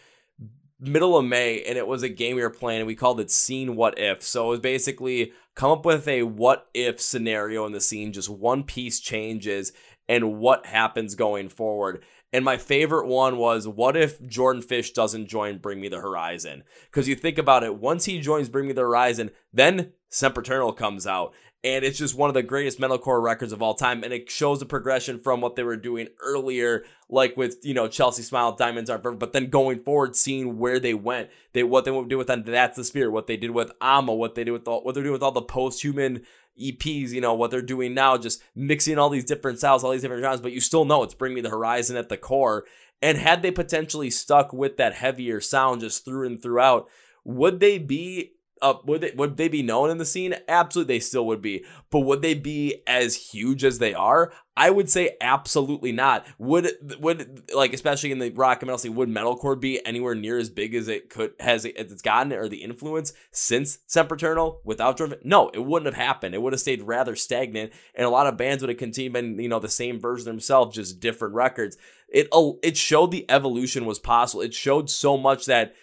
[0.82, 3.32] middle of May, and it was a game we were playing, and we called it
[3.32, 4.22] Scene What If.
[4.22, 8.30] So it was basically come up with a what if scenario in the scene, just
[8.30, 9.72] one piece changes,
[10.10, 12.04] and what happens going forward.
[12.32, 16.64] And my favorite one was what if Jordan Fish doesn't join Bring Me the Horizon?
[16.86, 21.08] Because you think about it, once he joins Bring Me the Horizon, then Sempiternal comes
[21.08, 21.34] out.
[21.62, 24.04] And it's just one of the greatest metalcore records of all time.
[24.04, 27.90] And it shows the progression from what they were doing earlier, like with, you know,
[27.90, 31.30] Chelsea Smile, Diamonds Aren't Forever, but then going forward, seeing where they went.
[31.52, 34.14] They what they would do with them, That's the Spirit, what they did with amo,
[34.14, 36.22] what they did with all, what they're doing with all the post human
[36.60, 40.02] EPs, you know, what they're doing now, just mixing all these different styles, all these
[40.02, 42.66] different genres, but you still know it's Bring Me the Horizon at the core.
[43.02, 46.90] And had they potentially stuck with that heavier sound just through and throughout,
[47.24, 50.36] would they be uh, would they would they be known in the scene?
[50.48, 51.66] Absolutely, they still would be.
[51.90, 54.32] But would they be as huge as they are?
[54.56, 56.26] I would say absolutely not.
[56.38, 60.38] Would would like especially in the rock and metal scene, would metalcore be anywhere near
[60.38, 65.20] as big as it could has it's gotten or the influence since Sempiternal without Driven?
[65.24, 66.36] No, it wouldn't have happened.
[66.36, 69.40] It would have stayed rather stagnant, and a lot of bands would have continued been
[69.40, 71.78] you know the same version themselves, just different records.
[72.10, 72.28] It
[72.62, 74.42] it showed the evolution was possible.
[74.42, 75.74] It showed so much that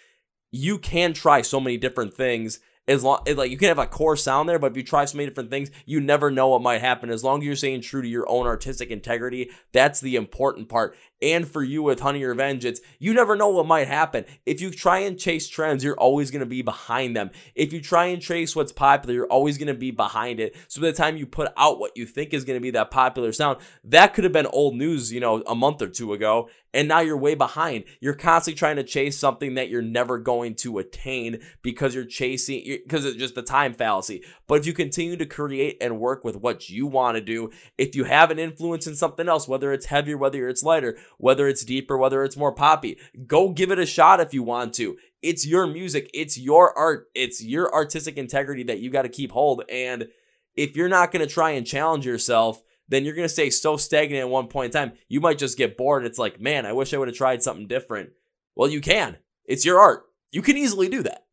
[0.51, 4.15] you can try so many different things as long like you can have a core
[4.15, 6.81] sound there, but if you try so many different things, you never know what might
[6.81, 7.09] happen.
[7.09, 10.95] As long as you're staying true to your own artistic integrity, that's the important part.
[11.21, 14.25] And for you with Honey Revenge, it's you never know what might happen.
[14.45, 17.31] If you try and chase trends, you're always going to be behind them.
[17.55, 20.55] If you try and chase what's popular, you're always going to be behind it.
[20.67, 22.91] So by the time you put out what you think is going to be that
[22.91, 26.49] popular sound, that could have been old news, you know, a month or two ago.
[26.73, 27.85] And now you're way behind.
[27.99, 32.76] You're constantly trying to chase something that you're never going to attain because you're chasing,
[32.83, 34.23] because it's just the time fallacy.
[34.47, 37.95] But if you continue to create and work with what you want to do, if
[37.95, 41.65] you have an influence in something else, whether it's heavier, whether it's lighter, whether it's
[41.65, 42.97] deeper, whether it's more poppy.
[43.25, 44.97] Go give it a shot if you want to.
[45.21, 49.31] It's your music, it's your art, it's your artistic integrity that you got to keep
[49.31, 49.63] hold.
[49.69, 50.07] And
[50.55, 53.77] if you're not going to try and challenge yourself, then you're going to stay so
[53.77, 54.97] stagnant at one point in time.
[55.09, 56.05] You might just get bored.
[56.05, 58.11] It's like, man, I wish I would have tried something different.
[58.55, 59.17] Well, you can.
[59.45, 60.03] It's your art.
[60.31, 61.26] You can easily do that.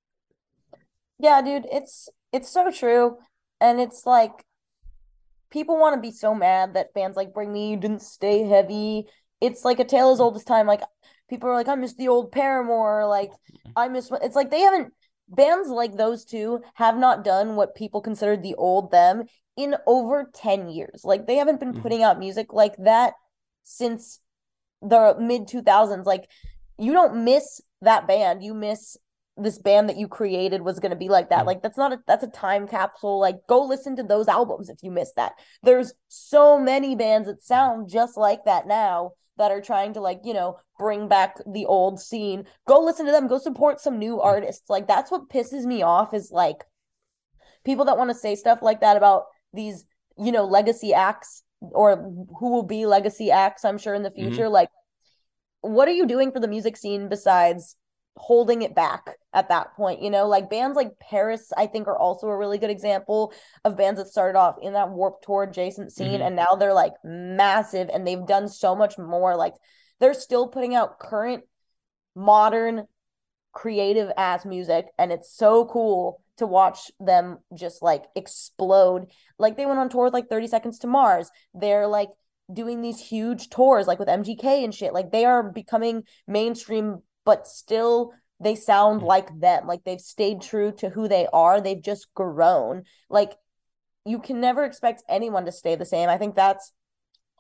[1.19, 3.19] Yeah, dude, it's it's so true.
[3.61, 4.45] And it's like
[5.51, 9.07] people want to be so mad that fans like bring me you didn't stay heavy
[9.45, 10.67] it's like a tale as old as time.
[10.67, 10.83] Like
[11.29, 13.07] people are like, I miss the old Paramore.
[13.07, 13.31] Like
[13.77, 14.11] I miss.
[14.23, 14.93] It's like they haven't
[15.29, 19.25] bands like those two have not done what people considered the old them
[19.57, 21.03] in over 10 years.
[21.05, 21.83] Like they haven't been mm-hmm.
[21.83, 23.15] putting out music like that
[23.65, 24.21] since
[24.81, 26.07] the mid 2000s.
[26.07, 26.31] Like
[26.79, 28.43] you don't miss that band.
[28.43, 28.97] You miss
[29.37, 31.47] this band that you created was going to be like that.
[31.47, 33.19] Like that's not a that's a time capsule.
[33.19, 35.33] Like go listen to those albums if you missed that.
[35.63, 40.21] There's so many bands that sound just like that now that are trying to like
[40.25, 44.21] you know bring back the old scene go listen to them go support some new
[44.21, 46.65] artists like that's what pisses me off is like
[47.65, 49.85] people that want to say stuff like that about these
[50.19, 51.97] you know legacy acts or
[52.39, 54.29] who will be legacy acts i'm sure in the mm-hmm.
[54.29, 54.53] future mm-hmm.
[54.53, 54.69] like
[55.61, 57.77] what are you doing for the music scene besides
[58.17, 60.29] holding it back at that point you know?
[60.29, 63.33] Like bands like PVRIS i think are also a really good example
[63.65, 66.23] of bands that started off in that Warped Tour adjacent scene mm-hmm.
[66.23, 69.37] and now they're like massive and they've done so much more.
[69.37, 69.55] Like
[70.01, 71.45] they're still putting out current
[72.15, 72.85] modern
[73.53, 79.07] creative ass music and it's so cool to watch them just like explode.
[79.39, 81.31] Like they went on tour with like 30 seconds to mars.
[81.55, 82.09] They're like
[82.53, 84.93] doing these huge tours like with mgk and shit.
[84.93, 89.07] Like they are becoming mainstream but still they sound mm.
[89.07, 89.67] like them.
[89.67, 91.61] Like they've stayed true to who they are.
[91.61, 92.85] They've just grown.
[93.09, 93.33] Like
[94.05, 96.09] you can never expect anyone to stay the same.
[96.09, 96.73] I think that's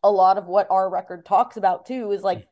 [0.02, 2.46] a lot of what our record talks about too is like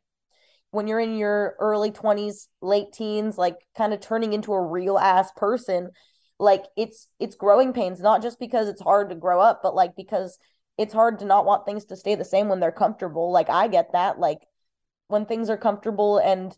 [0.70, 4.98] when you're in your early 20s, late teens, like kind of turning into a real
[4.98, 5.90] ass person,
[6.38, 9.94] like it's it's growing pains not just because it's hard to grow up, but like
[9.96, 10.38] because
[10.78, 13.30] it's hard to not want things to stay the same when they're comfortable.
[13.30, 14.18] Like I get that.
[14.18, 14.38] Like
[15.08, 16.56] when things are comfortable and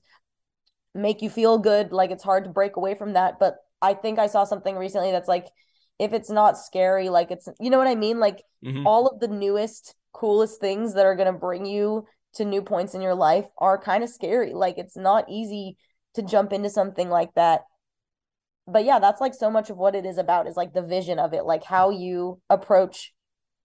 [0.95, 4.19] make you feel good like it's hard to break away from that but i think
[4.19, 5.49] i saw something recently that's like
[5.99, 8.19] if it's not scary like it's you know what i mean?
[8.19, 8.87] Like mm-hmm.
[8.87, 12.95] all of the newest coolest things that are going to bring you to new points
[12.95, 14.53] in your life are kind of scary.
[14.55, 15.77] Like it's not easy
[16.15, 17.63] to jump into something like that.
[18.67, 21.19] But yeah that's like so much of what it is about is like the vision
[21.19, 23.13] of it like how you approach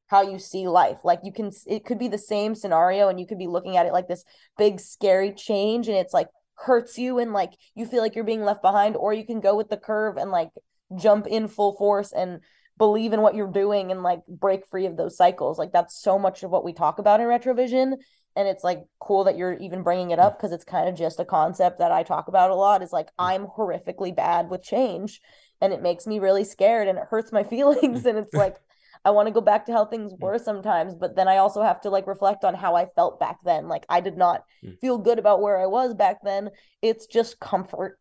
[0.08, 0.98] how you see life.
[1.04, 3.86] Like you can it could be the same scenario and you could be looking at
[3.86, 4.26] it like this
[4.58, 6.28] big scary change and it's like
[6.65, 9.56] hurts you and like you feel like you're being left behind or you can go
[9.56, 10.50] with the curve and like
[10.98, 12.41] jump in full force and
[12.78, 16.17] believe in what you're doing and like break free of those cycles like that's so
[16.17, 17.93] much of what we talk about in retrovision
[18.36, 21.19] and it's like cool that you're even bringing it up because it's kind of just
[21.19, 23.10] a concept that I talk about a lot is like.
[23.17, 25.19] I'm horrifically bad with change
[25.60, 28.58] and it makes me really scared and it hurts my feelings and it's like
[29.06, 30.20] I want to go back to how things mm.
[30.20, 33.38] were sometimes, but then I also have to like reflect on how I felt back
[33.44, 33.68] then.
[33.68, 34.78] Like I did not mm.
[34.80, 36.50] feel good about where I was back then.
[36.82, 38.00] It's just comfort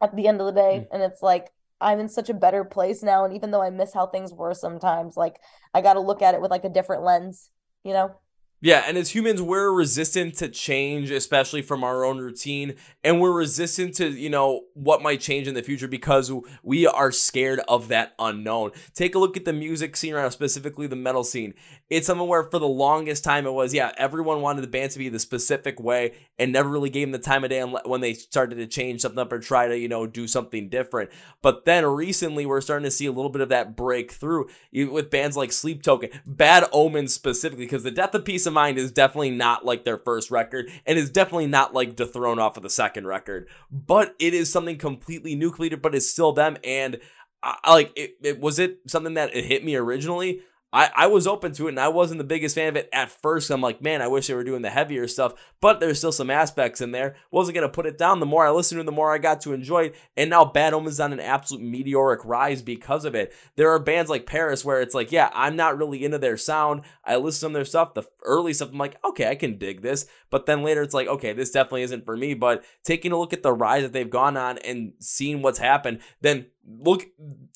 [0.00, 0.80] at the end of the day.
[0.80, 0.94] Mm.
[0.94, 3.24] And it's like I'm in such a better place now.
[3.24, 5.36] And even though I miss how things were sometimes, like
[5.74, 7.50] I got to look at it with like a different lens,
[7.84, 8.14] you know?
[8.62, 13.32] Yeah, and as humans, we're resistant to change, especially from our own routine, and we're
[13.32, 16.30] resistant to, you know, what might change in the future because
[16.62, 18.72] we are scared of that unknown.
[18.94, 21.54] Take a look at the music scene specifically the metal scene.
[21.90, 24.98] It's something where for the longest time it was, yeah, everyone wanted the band to
[24.98, 28.14] be the specific way and never really gave them the time of day when they
[28.14, 31.10] started to change something up or try to, you know, do something different.
[31.42, 35.36] But then recently we're starting to see a little bit of that breakthrough with bands
[35.36, 39.30] like Sleep Token, Bad Omens specifically, because the Death of Peace of Mind is definitely
[39.30, 43.08] not like their first record and is definitely not like dethroned off of the second
[43.08, 46.56] record, but it is something completely nuclear, but it's still them.
[46.62, 47.00] And
[47.42, 50.42] I, like, it, it was it something that it hit me originally.
[50.72, 53.10] I, I was open to it and I wasn't the biggest fan of it at
[53.10, 53.50] first.
[53.50, 56.30] I'm like, man, I wish they were doing the heavier stuff, but there's still some
[56.30, 57.16] aspects in there.
[57.30, 58.20] Wasn't going to put it down.
[58.20, 59.96] The more I listened to it, the more I got to enjoy it.
[60.16, 63.32] And now Bad Omens on an absolute meteoric rise because of it.
[63.56, 66.82] There are bands like PVRIS where it's like, yeah, I'm not really into their sound.
[67.04, 70.06] I listen to their stuff, the early stuff, I'm like, okay, I can dig this.
[70.30, 72.34] But then later it's like, okay, this definitely isn't for me.
[72.34, 75.98] But taking a look at the rise that they've gone on and seeing what's happened,
[76.20, 77.06] then look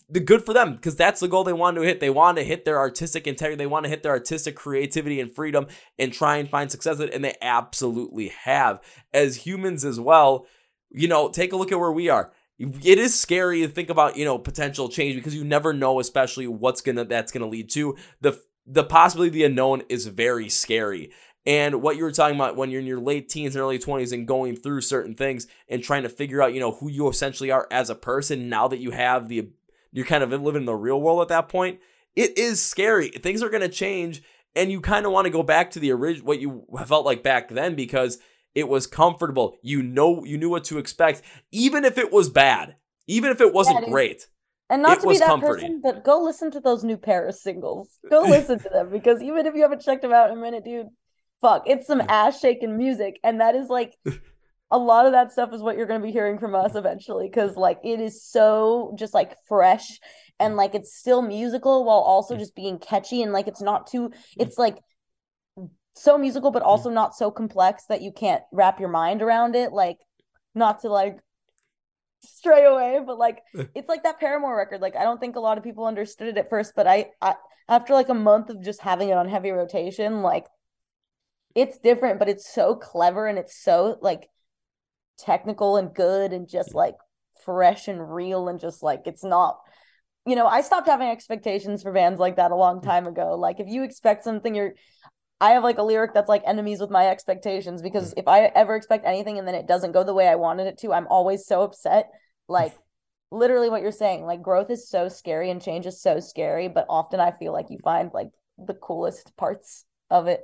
[0.09, 2.01] the good for them because that's the goal they want to hit.
[2.01, 3.57] They want to hit their artistic integrity.
[3.57, 5.67] They want to hit their artistic creativity and freedom
[5.99, 7.01] and try and find success.
[7.01, 8.81] And they absolutely have.
[9.13, 10.47] As humans as well,
[10.91, 12.33] you know, take a look at where we are.
[12.59, 16.47] It is scary to think about, you know, potential change because you never know, especially
[16.47, 17.97] what's gonna that's gonna lead to.
[18.21, 21.11] The the possibility the unknown is very scary.
[21.47, 24.13] And what you were talking about when you're in your late teens and early 20s
[24.13, 27.51] and going through certain things and trying to figure out, you know, who you essentially
[27.51, 29.51] are as a person now that you have the
[29.93, 31.79] you're kind of living in the real world at that point.
[32.17, 33.09] It is scary.
[33.09, 34.23] Things are going to change
[34.57, 37.23] and you kind of want to go back to the original what you felt like
[37.23, 38.19] back then because
[38.55, 39.59] it was comfortable.
[39.63, 42.77] You know you knew what to expect even if it was bad.
[43.07, 44.29] Even if it wasn't yeah, great.
[44.71, 45.81] And not to be that comforting.
[45.81, 47.99] person, but go listen to those new PVRIS singles.
[48.09, 50.65] Go listen to them because even if you haven't checked them out in a minute,
[50.65, 50.89] dude,
[51.45, 53.95] fuck, it's some ass shaking music, and that is like
[54.71, 57.29] a lot of that stuff is what you're going to be hearing from us eventually
[57.29, 60.01] because like it is so just like fresh
[60.41, 64.11] and like it's still musical while also just being catchy and like it's not too
[64.39, 64.79] it's like
[65.95, 69.71] so musical but also not so complex that you can't wrap your mind around it
[69.71, 69.99] like
[70.55, 71.19] not to like
[72.21, 73.43] stray away but like
[73.75, 76.39] it's like that paramore record like i don't think a lot of people understood it
[76.39, 77.35] at first but I, I
[77.69, 80.47] after like a month of just having it on heavy rotation like
[81.55, 84.29] it's different but it's so clever and it's so like
[85.19, 86.95] technical and good and just like
[87.45, 89.59] fresh and real and just like it's not
[90.27, 92.85] you know, I stopped having expectations for bands like that a long mm.
[92.85, 93.37] time ago.
[93.37, 94.75] Like if you expect something you're
[95.41, 98.19] I have like a lyric that's like enemies with my expectations because mm.
[98.19, 100.79] if I ever expect anything and then it doesn't go the way I wanted it
[100.79, 102.11] to, I'm always so upset.
[102.49, 102.73] Like
[103.31, 106.87] literally what you're saying, like growth is so scary and change is so scary, but
[106.89, 110.41] often I feel like you find like the coolest parts of it.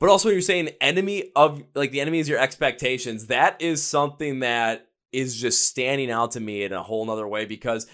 [0.00, 4.40] But also you're saying enemy of like the enemy is your expectations, that is something
[4.40, 7.86] that is just standing out to me in a whole nother way because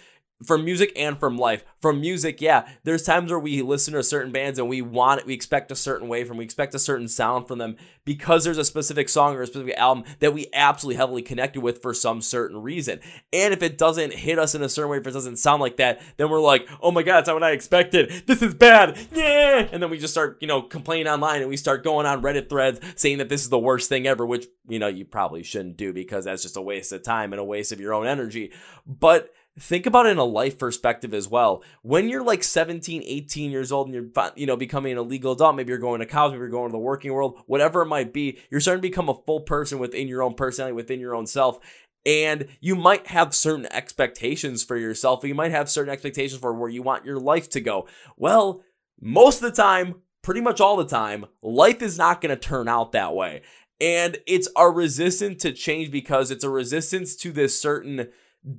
[0.44, 1.64] from music and from life.
[1.80, 5.26] From music, yeah, there's times where we listen to certain bands and we want it,
[5.26, 8.58] we expect a certain way from, we expect a certain sound from them because there's
[8.58, 12.20] a specific song or a specific album that we absolutely heavily connected with for some
[12.20, 13.00] certain reason.
[13.32, 15.78] And if it doesn't hit us in a certain way, if it doesn't sound like
[15.78, 18.24] that, then we're like, oh my god, it's not what I expected.
[18.26, 18.98] This is bad.
[19.12, 19.68] Yeah.
[19.72, 22.48] And then we just start, you know, complaining online and we start going on Reddit
[22.48, 25.76] threads saying that this is the worst thing ever, which, you know, you probably shouldn't
[25.76, 28.52] do because that's just a waste of time and a waste of your own energy.
[28.86, 31.62] But think about it in a life perspective as well.
[31.82, 35.56] When you're like 17, 18 years old and you're you know becoming a legal adult,
[35.56, 38.12] maybe you're going to college, maybe you're going to the working world, whatever it might
[38.12, 41.26] be, you're starting to become a full person within your own personality, within your own
[41.26, 41.58] self.
[42.04, 46.70] And you might have certain expectations for yourself, you might have certain expectations for where
[46.70, 47.88] you want your life to go.
[48.16, 48.62] Well,
[49.00, 52.68] most of the time, pretty much all the time, life is not going to turn
[52.68, 53.42] out that way.
[53.80, 58.08] And it's a resistance to change because it's a resistance to this certain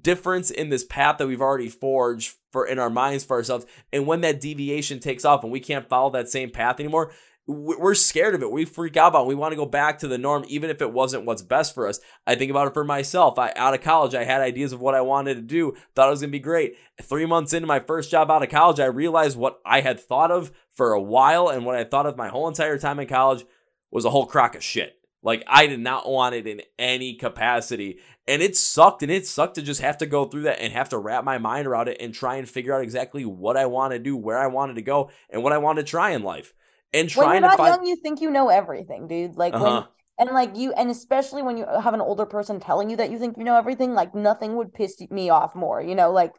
[0.02, 3.66] difference in this path that we've already forged for in our minds for ourselves.
[3.94, 7.12] And when that deviation takes off and we can't follow that same path anymore,
[7.48, 8.52] we're scared of it.
[8.52, 9.28] We freak out about it.
[9.28, 11.88] We want to go back to the norm, even if it wasn't what's best for
[11.88, 12.02] us.
[12.26, 13.40] I think about it for myself.
[13.40, 16.12] I out of college, I had ideas of what I wanted to do, thought it
[16.12, 16.76] was gonna be great.
[17.02, 20.30] Three months into my first job out of college, I realized what I had thought
[20.30, 23.46] of for a while and what I thought of my whole entire time in college
[23.92, 24.98] was a whole crock of shit.
[25.28, 28.00] Like I did not want it in any capacity.
[28.30, 30.88] And it sucked and it sucked to just have to go through that and have
[30.90, 33.92] to wrap my mind around it and try and figure out exactly what I want
[33.92, 36.54] to do, where I wanted to go, and what I want to try in life.
[36.94, 37.76] And trying when you're not find...
[37.76, 39.36] young, you think you know everything, dude.
[39.36, 39.84] Like uh-huh.
[40.18, 43.12] when and like you and especially when you have an older person telling you that
[43.12, 45.82] you think you know everything, like nothing would piss me off more.
[45.82, 46.36] You know, like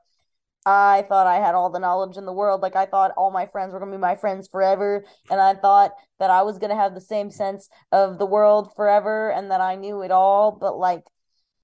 [0.66, 2.60] I thought I had all the knowledge in the world.
[2.60, 5.92] Like I thought all my friends were gonna be my friends forever, and I thought
[6.18, 9.76] that I was gonna have the same sense of the world forever, and that I
[9.76, 10.52] knew it all.
[10.52, 11.04] But like,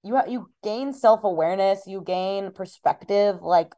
[0.03, 3.41] you you gain self awareness, you gain perspective.
[3.41, 3.73] Like,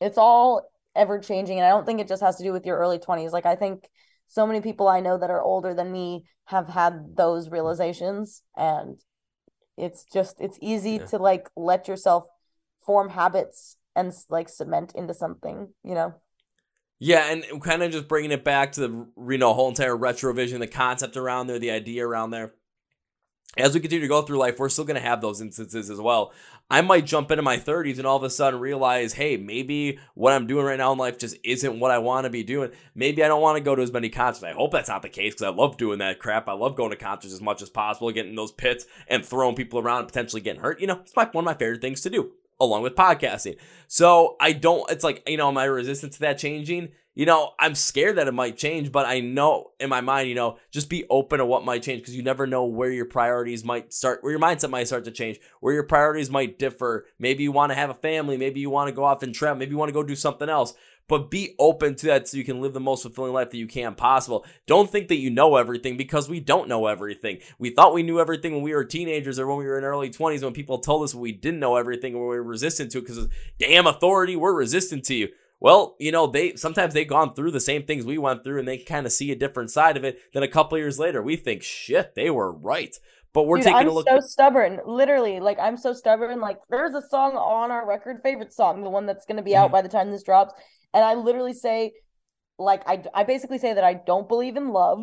[0.00, 2.78] it's all ever changing, and I don't think it just has to do with your
[2.78, 3.32] early twenties.
[3.32, 3.88] Like I think
[4.26, 9.00] so many people I know that are older than me have had those realizations, and
[9.76, 11.06] it's just it's easy yeah.
[11.06, 12.24] to like let yourself
[12.84, 16.14] form habits and like cement into something, you know?
[16.98, 20.58] Yeah, and kind of just bringing it back to the you know whole entire retrovision,
[20.58, 22.52] the concept around there, the idea around there.
[23.56, 26.00] As we continue to go through life, we're still going to have those instances as
[26.00, 26.32] well.
[26.70, 30.32] I might jump into my 30s and all of a sudden realize, hey, maybe what
[30.32, 32.70] I'm doing right now in life just isn't what I want to be doing.
[32.94, 34.44] Maybe I don't want to go to as many concerts.
[34.44, 36.48] I hope that's not the case because I love doing that crap.
[36.48, 39.80] I love going to concerts as much as possible, getting those pits and throwing people
[39.80, 40.80] around and potentially getting hurt.
[40.80, 42.30] You know, it's like one of my favorite things to do
[42.60, 43.56] along with podcasting.
[43.88, 47.74] So I don't, it's like, you know, my resistance to that changing, you know, I'm
[47.74, 51.06] scared that it might change, but I know in my mind, you know, just be
[51.10, 54.30] open to what might change because you never know where your priorities might start, where
[54.30, 57.06] your mindset might start to change, where your priorities might differ.
[57.18, 59.58] Maybe you want to have a family, maybe you want to go off and travel,
[59.58, 60.74] maybe you want to go do something else
[61.10, 63.66] but be open to that so you can live the most fulfilling life that you
[63.66, 64.46] can possible.
[64.68, 67.38] Don't think that you know everything because we don't know everything.
[67.58, 70.08] We thought we knew everything when we were teenagers or when we were in early
[70.08, 73.08] 20s when people told us we didn't know everything and we were resistant to it
[73.08, 73.26] because
[73.58, 75.28] damn authority, we're resistant to you.
[75.58, 78.68] Well, you know, they sometimes they've gone through the same things we went through and
[78.68, 80.20] they kind of see a different side of it.
[80.32, 82.96] Then a couple years later, we think, shit, they were right.
[83.32, 84.08] But we're Dude, taking I'm a look.
[84.08, 84.80] so stubborn.
[84.84, 86.40] Literally, like I'm so stubborn.
[86.40, 89.66] Like there's a song on our record, favorite song, the one that's gonna be out
[89.66, 89.72] mm-hmm.
[89.72, 90.52] by the time this drops
[90.92, 91.92] and I literally say,
[92.58, 95.00] like, I, I basically say that I don't believe in love.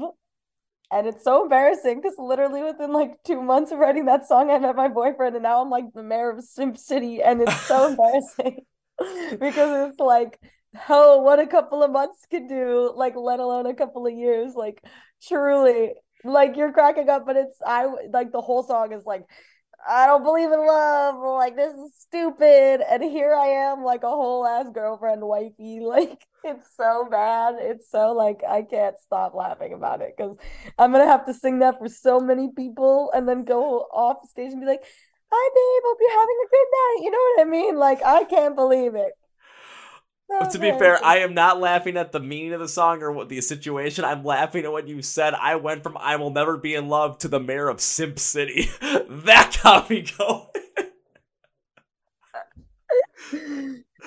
[0.91, 4.57] And it's so embarrassing because literally within like two months of writing that song, I
[4.57, 7.88] met my boyfriend, and now I'm like the mayor of Simp City, and it's so
[7.89, 8.61] embarrassing
[9.38, 10.39] because it's like,
[10.88, 14.53] oh, what a couple of months could do, like, let alone a couple of years.
[14.55, 14.82] Like,
[15.23, 15.91] truly,
[16.24, 19.26] like, you're cracking up, but it's, I like the whole song is like,
[19.88, 21.15] I don't believe in love.
[21.38, 22.82] Like this is stupid.
[22.89, 25.80] And here I am, like a whole ass girlfriend, wifey.
[25.88, 27.55] Like it's so bad.
[27.59, 30.38] It's so like I can't stop laughing about it because
[30.78, 34.51] I'm gonna have to sing that for so many people and then go off stage
[34.51, 34.84] and be like,
[35.32, 35.84] "Hi, babe.
[35.86, 37.78] Hope you're having a good night." You know what I mean?
[37.78, 39.13] Like I can't believe it.
[40.30, 43.11] So to be fair, I am not laughing at the meaning of the song or
[43.11, 44.03] what the situation.
[44.03, 45.34] I'm laughing at what you said.
[45.34, 48.69] I went from "I will never be in love" to the mayor of Simp City.
[48.82, 50.47] that got me going.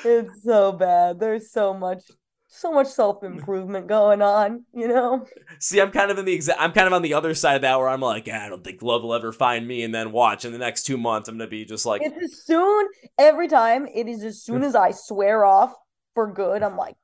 [0.04, 1.20] it's so bad.
[1.20, 2.02] There's so much,
[2.48, 4.66] so much self improvement going on.
[4.74, 5.26] You know.
[5.58, 6.60] See, I'm kind of in the exact.
[6.60, 8.62] I'm kind of on the other side of that where I'm like, ah, I don't
[8.62, 9.82] think love will ever find me.
[9.84, 12.02] And then watch in the next two months, I'm gonna be just like.
[12.02, 13.86] It's as soon every time.
[13.86, 15.74] It is as soon as I swear off
[16.20, 16.62] for good.
[16.62, 16.96] I'm like,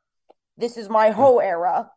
[0.58, 1.90] this is my whole era.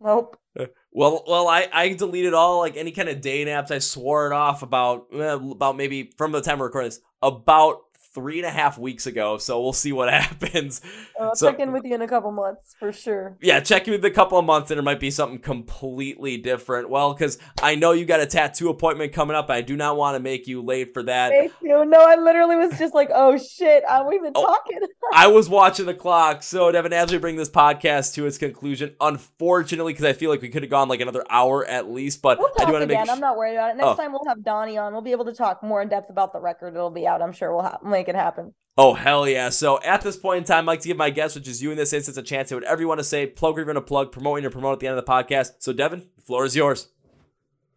[0.00, 0.38] Nope.
[0.58, 3.72] Uh, well, well, I I deleted all like any kind of day naps.
[3.72, 7.78] I swore it off about eh, about maybe from the time we're recording this about
[8.18, 9.38] three and a half weeks ago.
[9.38, 10.80] So we'll see what happens.
[11.18, 13.36] Uh, I'll so, check in with you in a couple months for sure.
[13.40, 16.90] Yeah, check in with a couple of months and it might be something completely different.
[16.90, 19.50] Well, because I know you got a tattoo appointment coming up.
[19.50, 21.30] I do not want to make you late for that.
[21.30, 21.84] Thank you.
[21.84, 24.80] No, I literally was just like, oh shit, are we even oh, talking?
[25.14, 26.42] I was watching the clock.
[26.42, 30.42] So, Devin, as we bring this podcast to its conclusion, unfortunately, because I feel like
[30.42, 32.86] we could have gone like another hour at least, but we'll I do want to
[32.86, 33.06] make.
[33.06, 33.76] Sh- I'm not worried about it.
[33.76, 33.96] Next oh.
[33.96, 34.92] time we'll have Donnie on.
[34.92, 36.74] We'll be able to talk more in depth about the record.
[36.74, 37.22] It'll be out.
[37.22, 38.54] I'm sure we'll have, make it happen.
[38.76, 39.48] Oh, hell yeah.
[39.48, 41.72] So at this point in time, I'd like to give my guest, which is you
[41.72, 43.80] in this instance, a chance to whatever you want to say, plug or even a
[43.80, 45.54] plug, promoting or promote at the end of the podcast.
[45.58, 46.88] So, Devin, the floor is yours.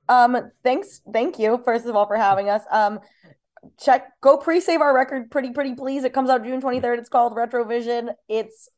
[0.08, 2.62] Um, thanks, thank you, first of all, for having us.
[2.70, 3.00] Um,
[3.80, 6.04] check, go pre-save our record, pretty, pretty please.
[6.04, 7.00] It comes out June 23rd.
[7.00, 8.14] It's called Retrovision.
[8.30, 8.70] It's,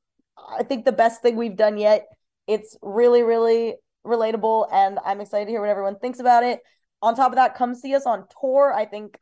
[0.57, 2.05] I think, the best thing we've done yet.
[2.47, 3.75] It's really, really
[4.07, 6.61] relatable, and I'm excited to hear what everyone thinks about it.
[7.01, 8.73] On top of that, come see us on tour.
[8.73, 9.17] I think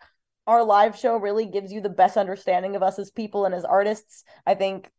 [0.48, 3.64] our live show really gives you the best understanding of us as people and as
[3.64, 4.24] artists.
[4.46, 4.90] I think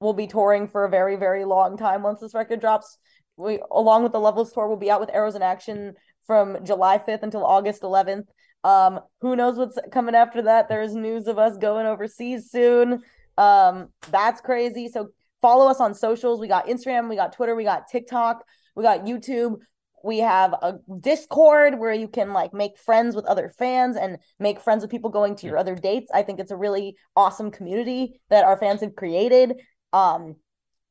[0.00, 2.98] we'll be touring for a very, very long time once this record drops.
[3.36, 5.94] We, along with the Loveless tour, we'll be out with Arrows in Action
[6.26, 8.26] from July 5th until August 11th.
[8.64, 10.68] Um, who knows what's coming after that?
[10.68, 13.02] There's news of us going overseas soon.
[13.36, 14.88] Um, that's crazy.
[14.88, 15.10] So
[15.42, 16.40] follow us on socials.
[16.40, 19.58] We got Instagram, we got Twitter, we got TikTok, we got YouTube.
[20.06, 24.60] We have a Discord where you can like make friends with other fans and make
[24.60, 26.12] friends with people going to your other dates.
[26.14, 29.60] I think it's a really awesome community that our fans have created.
[29.92, 30.36] Um,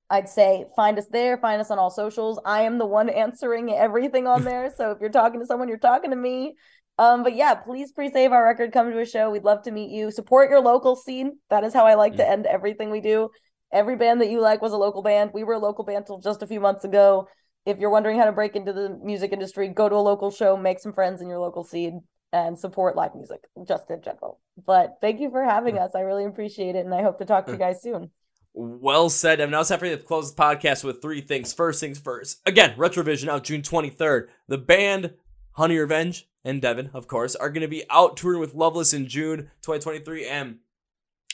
[0.09, 2.41] I'd say find us there, find us on all socials.
[2.45, 4.69] I am the one answering everything on there.
[4.75, 6.55] So if you're talking to someone, you're talking to me.
[6.97, 9.31] Um, but yeah, please pre-save our record, come to a show.
[9.31, 10.11] We'd love to meet you.
[10.11, 11.39] Support your local scene.
[11.49, 12.17] That is how I like mm.
[12.17, 13.29] to end everything we do.
[13.71, 15.31] Every band that you like was a local band.
[15.33, 17.27] We were a local band till just a few months ago.
[17.65, 20.55] If you're wondering how to break into the music industry, go to a local show,
[20.55, 24.39] make some friends in your local scene, and support live music just in general.
[24.65, 25.81] But thank you for having mm.
[25.81, 25.95] us.
[25.95, 27.61] I really appreciate it, and I hope to talk to you mm.
[27.61, 28.11] guys soon.
[28.53, 29.41] Well said.
[29.41, 31.53] I'm now set for to close the podcast with three things.
[31.53, 32.41] First things first.
[32.45, 34.27] Again, Retrovision out June 23rd.
[34.47, 35.13] The band
[35.51, 39.07] Honey Revenge and Devin, of course, are going to be out touring with Loveless in
[39.07, 40.27] June 2023.
[40.27, 40.59] And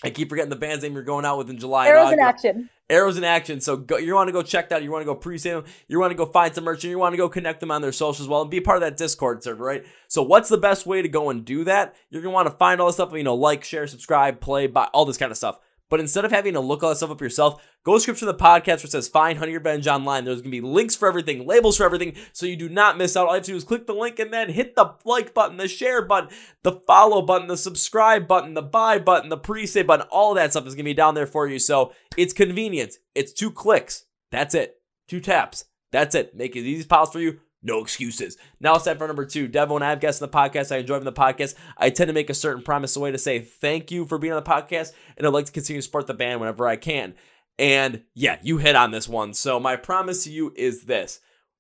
[0.04, 1.88] I keep forgetting the band's name you're going out with in July.
[1.88, 2.70] Arrows in Action.
[2.90, 3.62] Arrows in Action.
[3.62, 4.84] So go, you want to go check that.
[4.84, 5.74] You want to go pre-save them.
[5.88, 6.84] You want to go find some merch.
[6.84, 8.78] And you want to go connect them on their socials as well and be part
[8.78, 9.86] of that Discord server, right?
[10.08, 11.96] So what's the best way to go and do that?
[12.10, 14.68] You're going to want to find all this stuff, you know, like, share, subscribe, play,
[14.68, 15.60] buy, all this kind of stuff.
[15.92, 18.34] But instead of having to look all that stuff up yourself, go to scripture the
[18.34, 20.24] podcast where it says find Honey Revenge online.
[20.24, 23.28] There's gonna be links for everything, labels for everything, so you do not miss out.
[23.28, 25.58] All you have to do is click the link and then hit the like button,
[25.58, 26.30] the share button,
[26.64, 30.08] the follow button, the subscribe button, the buy button, the pre-save button.
[30.10, 31.60] All that stuff is gonna be down there for you.
[31.60, 32.94] So it's convenient.
[33.14, 34.06] It's two clicks.
[34.32, 34.78] That's it.
[35.10, 35.66] Two taps.
[35.92, 36.34] That's it.
[36.34, 37.40] Make it as easy as possible for you.
[37.64, 38.38] No excuses.
[38.60, 39.48] Now it's time for number two.
[39.48, 41.54] Devin, when I have guests on the podcast, I enjoy them the podcast.
[41.78, 44.34] I tend to make a certain promise a way to say thank you for being
[44.34, 47.14] on the podcast, and I'd like to continue to support the band whenever I can.
[47.60, 49.36] And yeah, you hit on this one.
[49.36, 51.20] So my promise to you is this.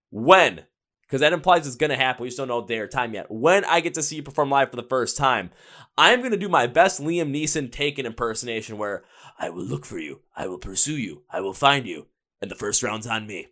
[0.10, 0.66] When,
[1.04, 3.30] because that implies it's going to happen, we just don't know day or time yet.
[3.30, 5.52] When I get to see you perform live for the first time,
[6.00, 9.04] I'm going to do my best Liam Neeson Taken impersonation where
[9.38, 12.08] I will look for you, I will pursue you, I will find you,
[12.42, 13.50] and the first round's on me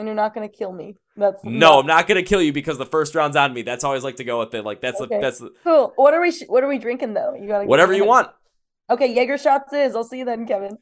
[0.00, 0.96] and you're not gonna kill me.
[1.16, 1.80] That's no.
[1.80, 3.62] I'm not gonna kill you because the first round's on me.
[3.62, 4.64] That's always like to go with it.
[4.64, 5.16] Like that's okay.
[5.16, 5.52] the, that's the...
[5.62, 5.92] cool.
[5.96, 7.34] What are we sh- What are we drinking though?
[7.34, 8.30] You gotta whatever you want.
[8.88, 9.94] Okay, Jaeger shots is.
[9.94, 10.78] I'll see you then, Kevin.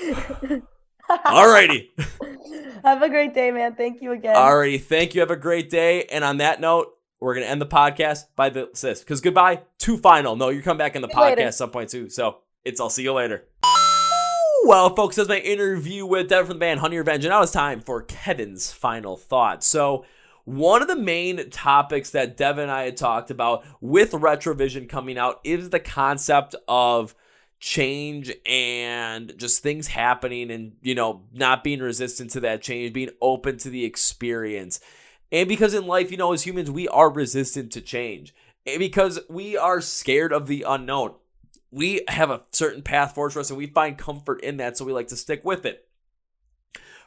[1.10, 1.88] Alrighty.
[2.84, 3.74] Have a great day, man.
[3.74, 4.34] Thank you again.
[4.34, 5.20] Alrighty, thank you.
[5.20, 6.04] Have a great day.
[6.04, 6.88] And on that note,
[7.20, 9.00] we're gonna end the podcast by the sis.
[9.00, 10.36] Because goodbye to final.
[10.36, 11.52] No, you come back in the podcast later.
[11.52, 12.08] some point too.
[12.08, 13.47] So it's I'll see you later.
[14.64, 17.52] Well, folks, that's my interview with Devin from the band Honey Revenge, and now it's
[17.52, 19.66] time for Kevin's final thoughts.
[19.66, 20.04] So,
[20.44, 25.18] one of the main topics that Devin and I had talked about with Retrovision coming
[25.18, 27.14] out is the concept of
[27.60, 33.10] change and just things happening and, you know, not being resistant to that change, being
[33.20, 34.80] open to the experience.
[35.30, 38.34] And because in life, you know, as humans, we are resistant to change.
[38.64, 41.14] Because we are scared of the unknown
[41.70, 44.84] we have a certain path forward for us and we find comfort in that, so
[44.84, 45.86] we like to stick with it.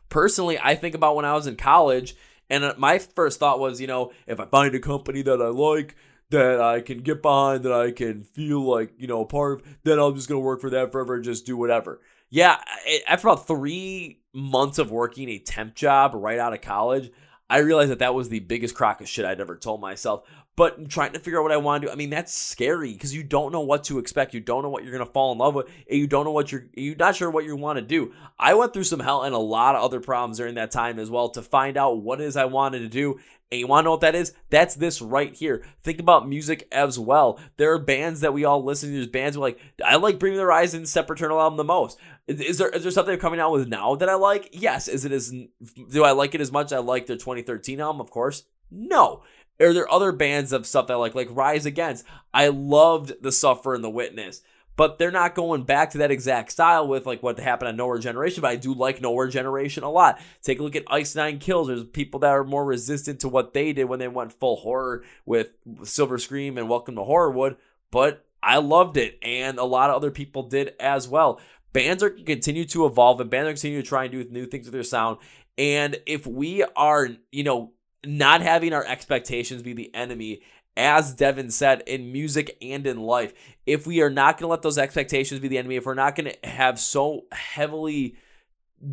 [0.10, 2.16] Personally, I think about when I was in college,
[2.50, 5.48] and uh, my first thought was, you know, if I find a company that I
[5.48, 5.96] like,
[6.32, 10.00] that I can get behind, that I can feel like, you know, part of, then
[10.00, 12.02] I'm just going to work for that forever and just do whatever.
[12.30, 12.58] Yeah,
[13.08, 17.12] after about three months of working a temp job right out of college,
[17.50, 20.24] I realized that that was the biggest crock of shit I'd ever told myself.
[20.58, 23.16] But trying to figure out what I want to do, I mean, that's scary because
[23.16, 24.34] you don't know what to expect.
[24.34, 26.52] You don't know what you're gonna fall in love with, and you don't know what
[26.52, 28.14] you're you're not sure what you want to do.
[28.38, 31.10] I went through some hell and a lot of other problems during that time as
[31.10, 33.20] well to find out what is I wanted to do.
[33.52, 34.34] And you want to know what that is?
[34.50, 35.66] That's this right here.
[35.84, 37.38] Think about music as well.
[37.58, 38.96] There are bands that we all listen to.
[38.96, 42.00] There's bands like I like Bring the Horizon Sempiternal album the most.
[42.28, 44.50] Is, is, there is there something coming out with now that I like?
[44.54, 44.88] Yes.
[44.88, 45.34] Is it as
[45.90, 48.00] do I like it as much as I like their 2013 album?
[48.00, 48.44] Of course.
[48.70, 49.24] No.
[49.62, 52.06] Are there other bands of stuff that like, like Rise Against?
[52.34, 54.42] I loved The Sufferer and The Witness,
[54.76, 58.00] but they're not going back to that exact style with like what happened on Nowhere
[58.00, 58.42] Generation.
[58.42, 60.20] But I do like Nowhere Generation a lot.
[60.42, 61.68] Take a look at Ice Nine Kills.
[61.68, 65.04] There's people that are more resistant to what they did when they went full horror
[65.26, 65.52] with
[65.84, 67.58] Silver Scream and Welcome to Horrorwood,
[67.92, 71.40] but I loved it, and a lot of other people did as well.
[71.74, 74.66] Bands are continue to evolve, and bands are continue to try and do new things
[74.66, 75.20] with their sound.
[75.58, 77.74] And if we are, you know,
[78.06, 80.42] not having our expectations be the enemy
[80.78, 83.34] as Devin said, in music and in life.
[83.66, 86.16] If we are not going to let those expectations be the enemy, if we're not
[86.16, 88.16] going to have so heavily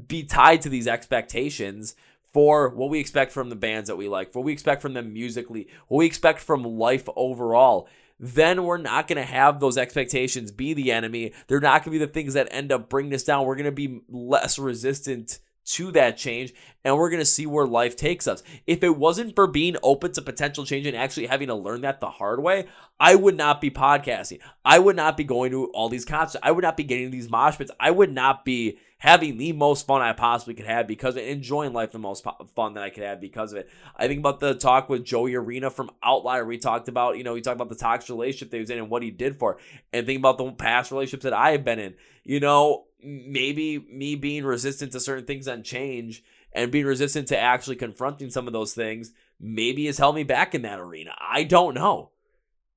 [0.06, 1.94] be tied to these expectations
[2.32, 5.12] for what we expect from the bands that we like, what we expect from them
[5.12, 7.88] musically, what we expect from life overall,
[8.20, 11.32] then we're not going to have those expectations be the enemy.
[11.46, 13.46] They're not going to be the things that end up bringing us down.
[13.46, 15.38] We're going to be less resistant
[15.68, 16.54] to that change
[16.84, 18.42] and we're going to see where life takes us.
[18.66, 22.00] If it wasn't for being open to potential change and actually having to learn that
[22.00, 22.66] the hard way,
[22.98, 24.40] I would not be podcasting.
[24.64, 26.42] I would not be going to all these concerts.
[26.42, 27.70] I would not be getting these mosh pits.
[27.78, 31.92] I would not be having the most fun I possibly could have because enjoying life
[31.92, 33.68] the most fun that I could have because of it.
[33.96, 36.44] I think about the talk with Joey Arena from Outlier.
[36.44, 38.78] We talked about, you know, he talked about the toxic relationship that he was in
[38.78, 39.52] and what he did for.
[39.52, 39.60] It.
[39.92, 41.94] And think about the past relationships that I have been in.
[42.24, 46.22] You know, maybe me being resistant to certain things on change
[46.52, 50.54] and being resistant to actually confronting some of those things maybe has held me back
[50.54, 51.14] in that arena.
[51.20, 52.10] I don't know.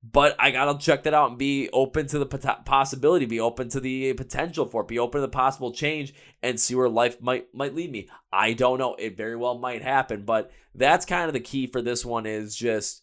[0.04, 3.78] But I gotta check that out and be open to the possibility, be open to
[3.78, 6.12] the potential for it, be open to the possible change,
[6.42, 8.08] and see where life might might lead me.
[8.32, 8.96] I don't know.
[8.96, 12.26] It very well might happen, but that's kind of the key for this one.
[12.26, 13.01] Is just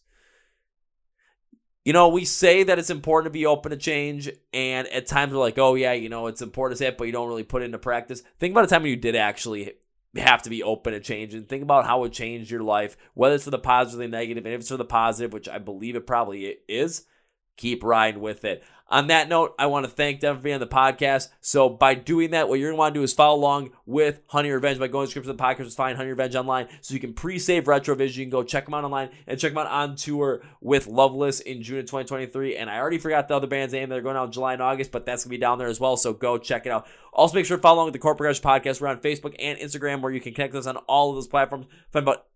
[1.84, 5.32] you know, we say that it's important to be open to change, and at times
[5.32, 7.42] we're like, oh, yeah, you know, it's important to say it, but you don't really
[7.42, 8.22] put it into practice.
[8.38, 9.74] Think about a time when you did actually
[10.16, 13.36] have to be open to change and think about how it changed your life, whether
[13.36, 14.44] it's for the positive or the negative.
[14.44, 17.06] And if it's for the positive, which I believe it probably is,
[17.56, 18.64] keep riding with it.
[18.90, 21.28] On that note, I want to thank Devin for being on the podcast.
[21.40, 24.50] So by doing that, what you're to want to do is follow along with Honey
[24.50, 25.76] Revenge by going to description of the podcast.
[25.76, 28.16] Find Honey Revenge online so you can pre-save Retrovision.
[28.16, 31.38] You can go check them out online and check them out on tour with Loveless
[31.38, 32.56] in June of 2023.
[32.56, 33.88] And I already forgot the other band's name.
[33.88, 35.96] They're going out in July and August, but that's to be down there as well.
[35.96, 36.88] So go check it out.
[37.12, 38.80] Also, make sure to follow along with the Chord Progression Podcast.
[38.80, 41.66] We're on Facebook and Instagram where you can connect us on all of those platforms.
[41.92, 42.26] Find about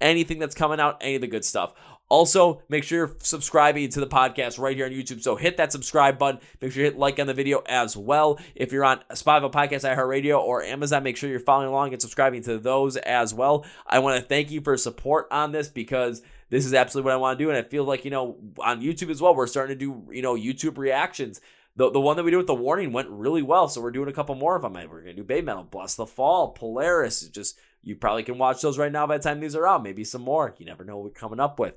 [0.00, 1.72] anything that's coming out, any of the good stuff.
[2.10, 5.22] Also, make sure you're subscribing to the podcast right here on YouTube.
[5.22, 6.40] So hit that subscribe button.
[6.60, 8.38] Make sure you hit like on the video as well.
[8.54, 12.42] If you're on Spotify Podcast, iHeartRadio, or Amazon, make sure you're following along and subscribing
[12.42, 13.64] to those as well.
[13.86, 17.18] I want to thank you for support on this because this is absolutely what I
[17.18, 17.50] want to do.
[17.50, 20.22] And I feel like, you know, on YouTube as well, we're starting to do, you
[20.22, 21.40] know, YouTube reactions.
[21.76, 23.66] The, the one that we did with the warning went really well.
[23.66, 24.74] So we're doing a couple more of them.
[24.74, 28.78] We're going to do Babymetal, Bless the Fall, Polaris, just you probably can watch those
[28.78, 29.82] right now by the time these are out.
[29.82, 30.54] Maybe some more.
[30.58, 31.74] You never know what we're coming up with.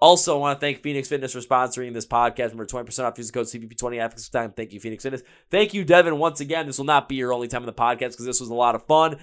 [0.00, 2.52] Also, I want to thank FNX Fitness for sponsoring this podcast.
[2.52, 3.18] Remember, 20% off.
[3.18, 4.52] Use the code CPP20 after time.
[4.52, 5.22] Thank you, FNX Fitness.
[5.50, 6.66] Thank you, Devin, once again.
[6.66, 8.74] This will not be your only time on the podcast because this was a lot
[8.74, 9.18] of fun.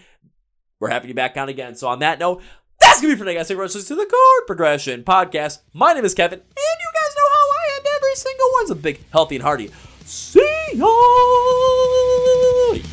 [0.80, 1.76] We're happy to be back on again.
[1.76, 2.44] So, on that note,
[2.80, 3.48] that's going to be for tonight, guys.
[3.48, 5.60] Thank you to the Chord Progression Podcast.
[5.74, 8.76] My name is Kevin, and you guys know how I end every single one's a
[8.76, 9.72] big, healthy, and hearty.
[10.06, 10.40] See
[10.74, 10.88] ya!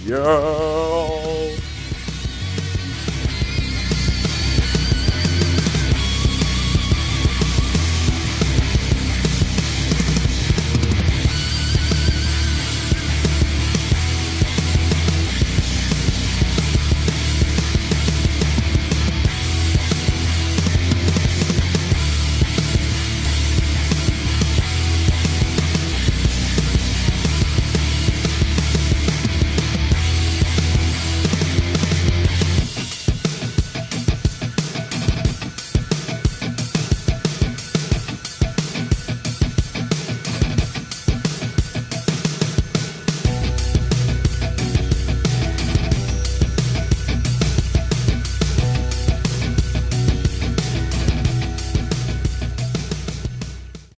[0.07, 1.24] Yeah!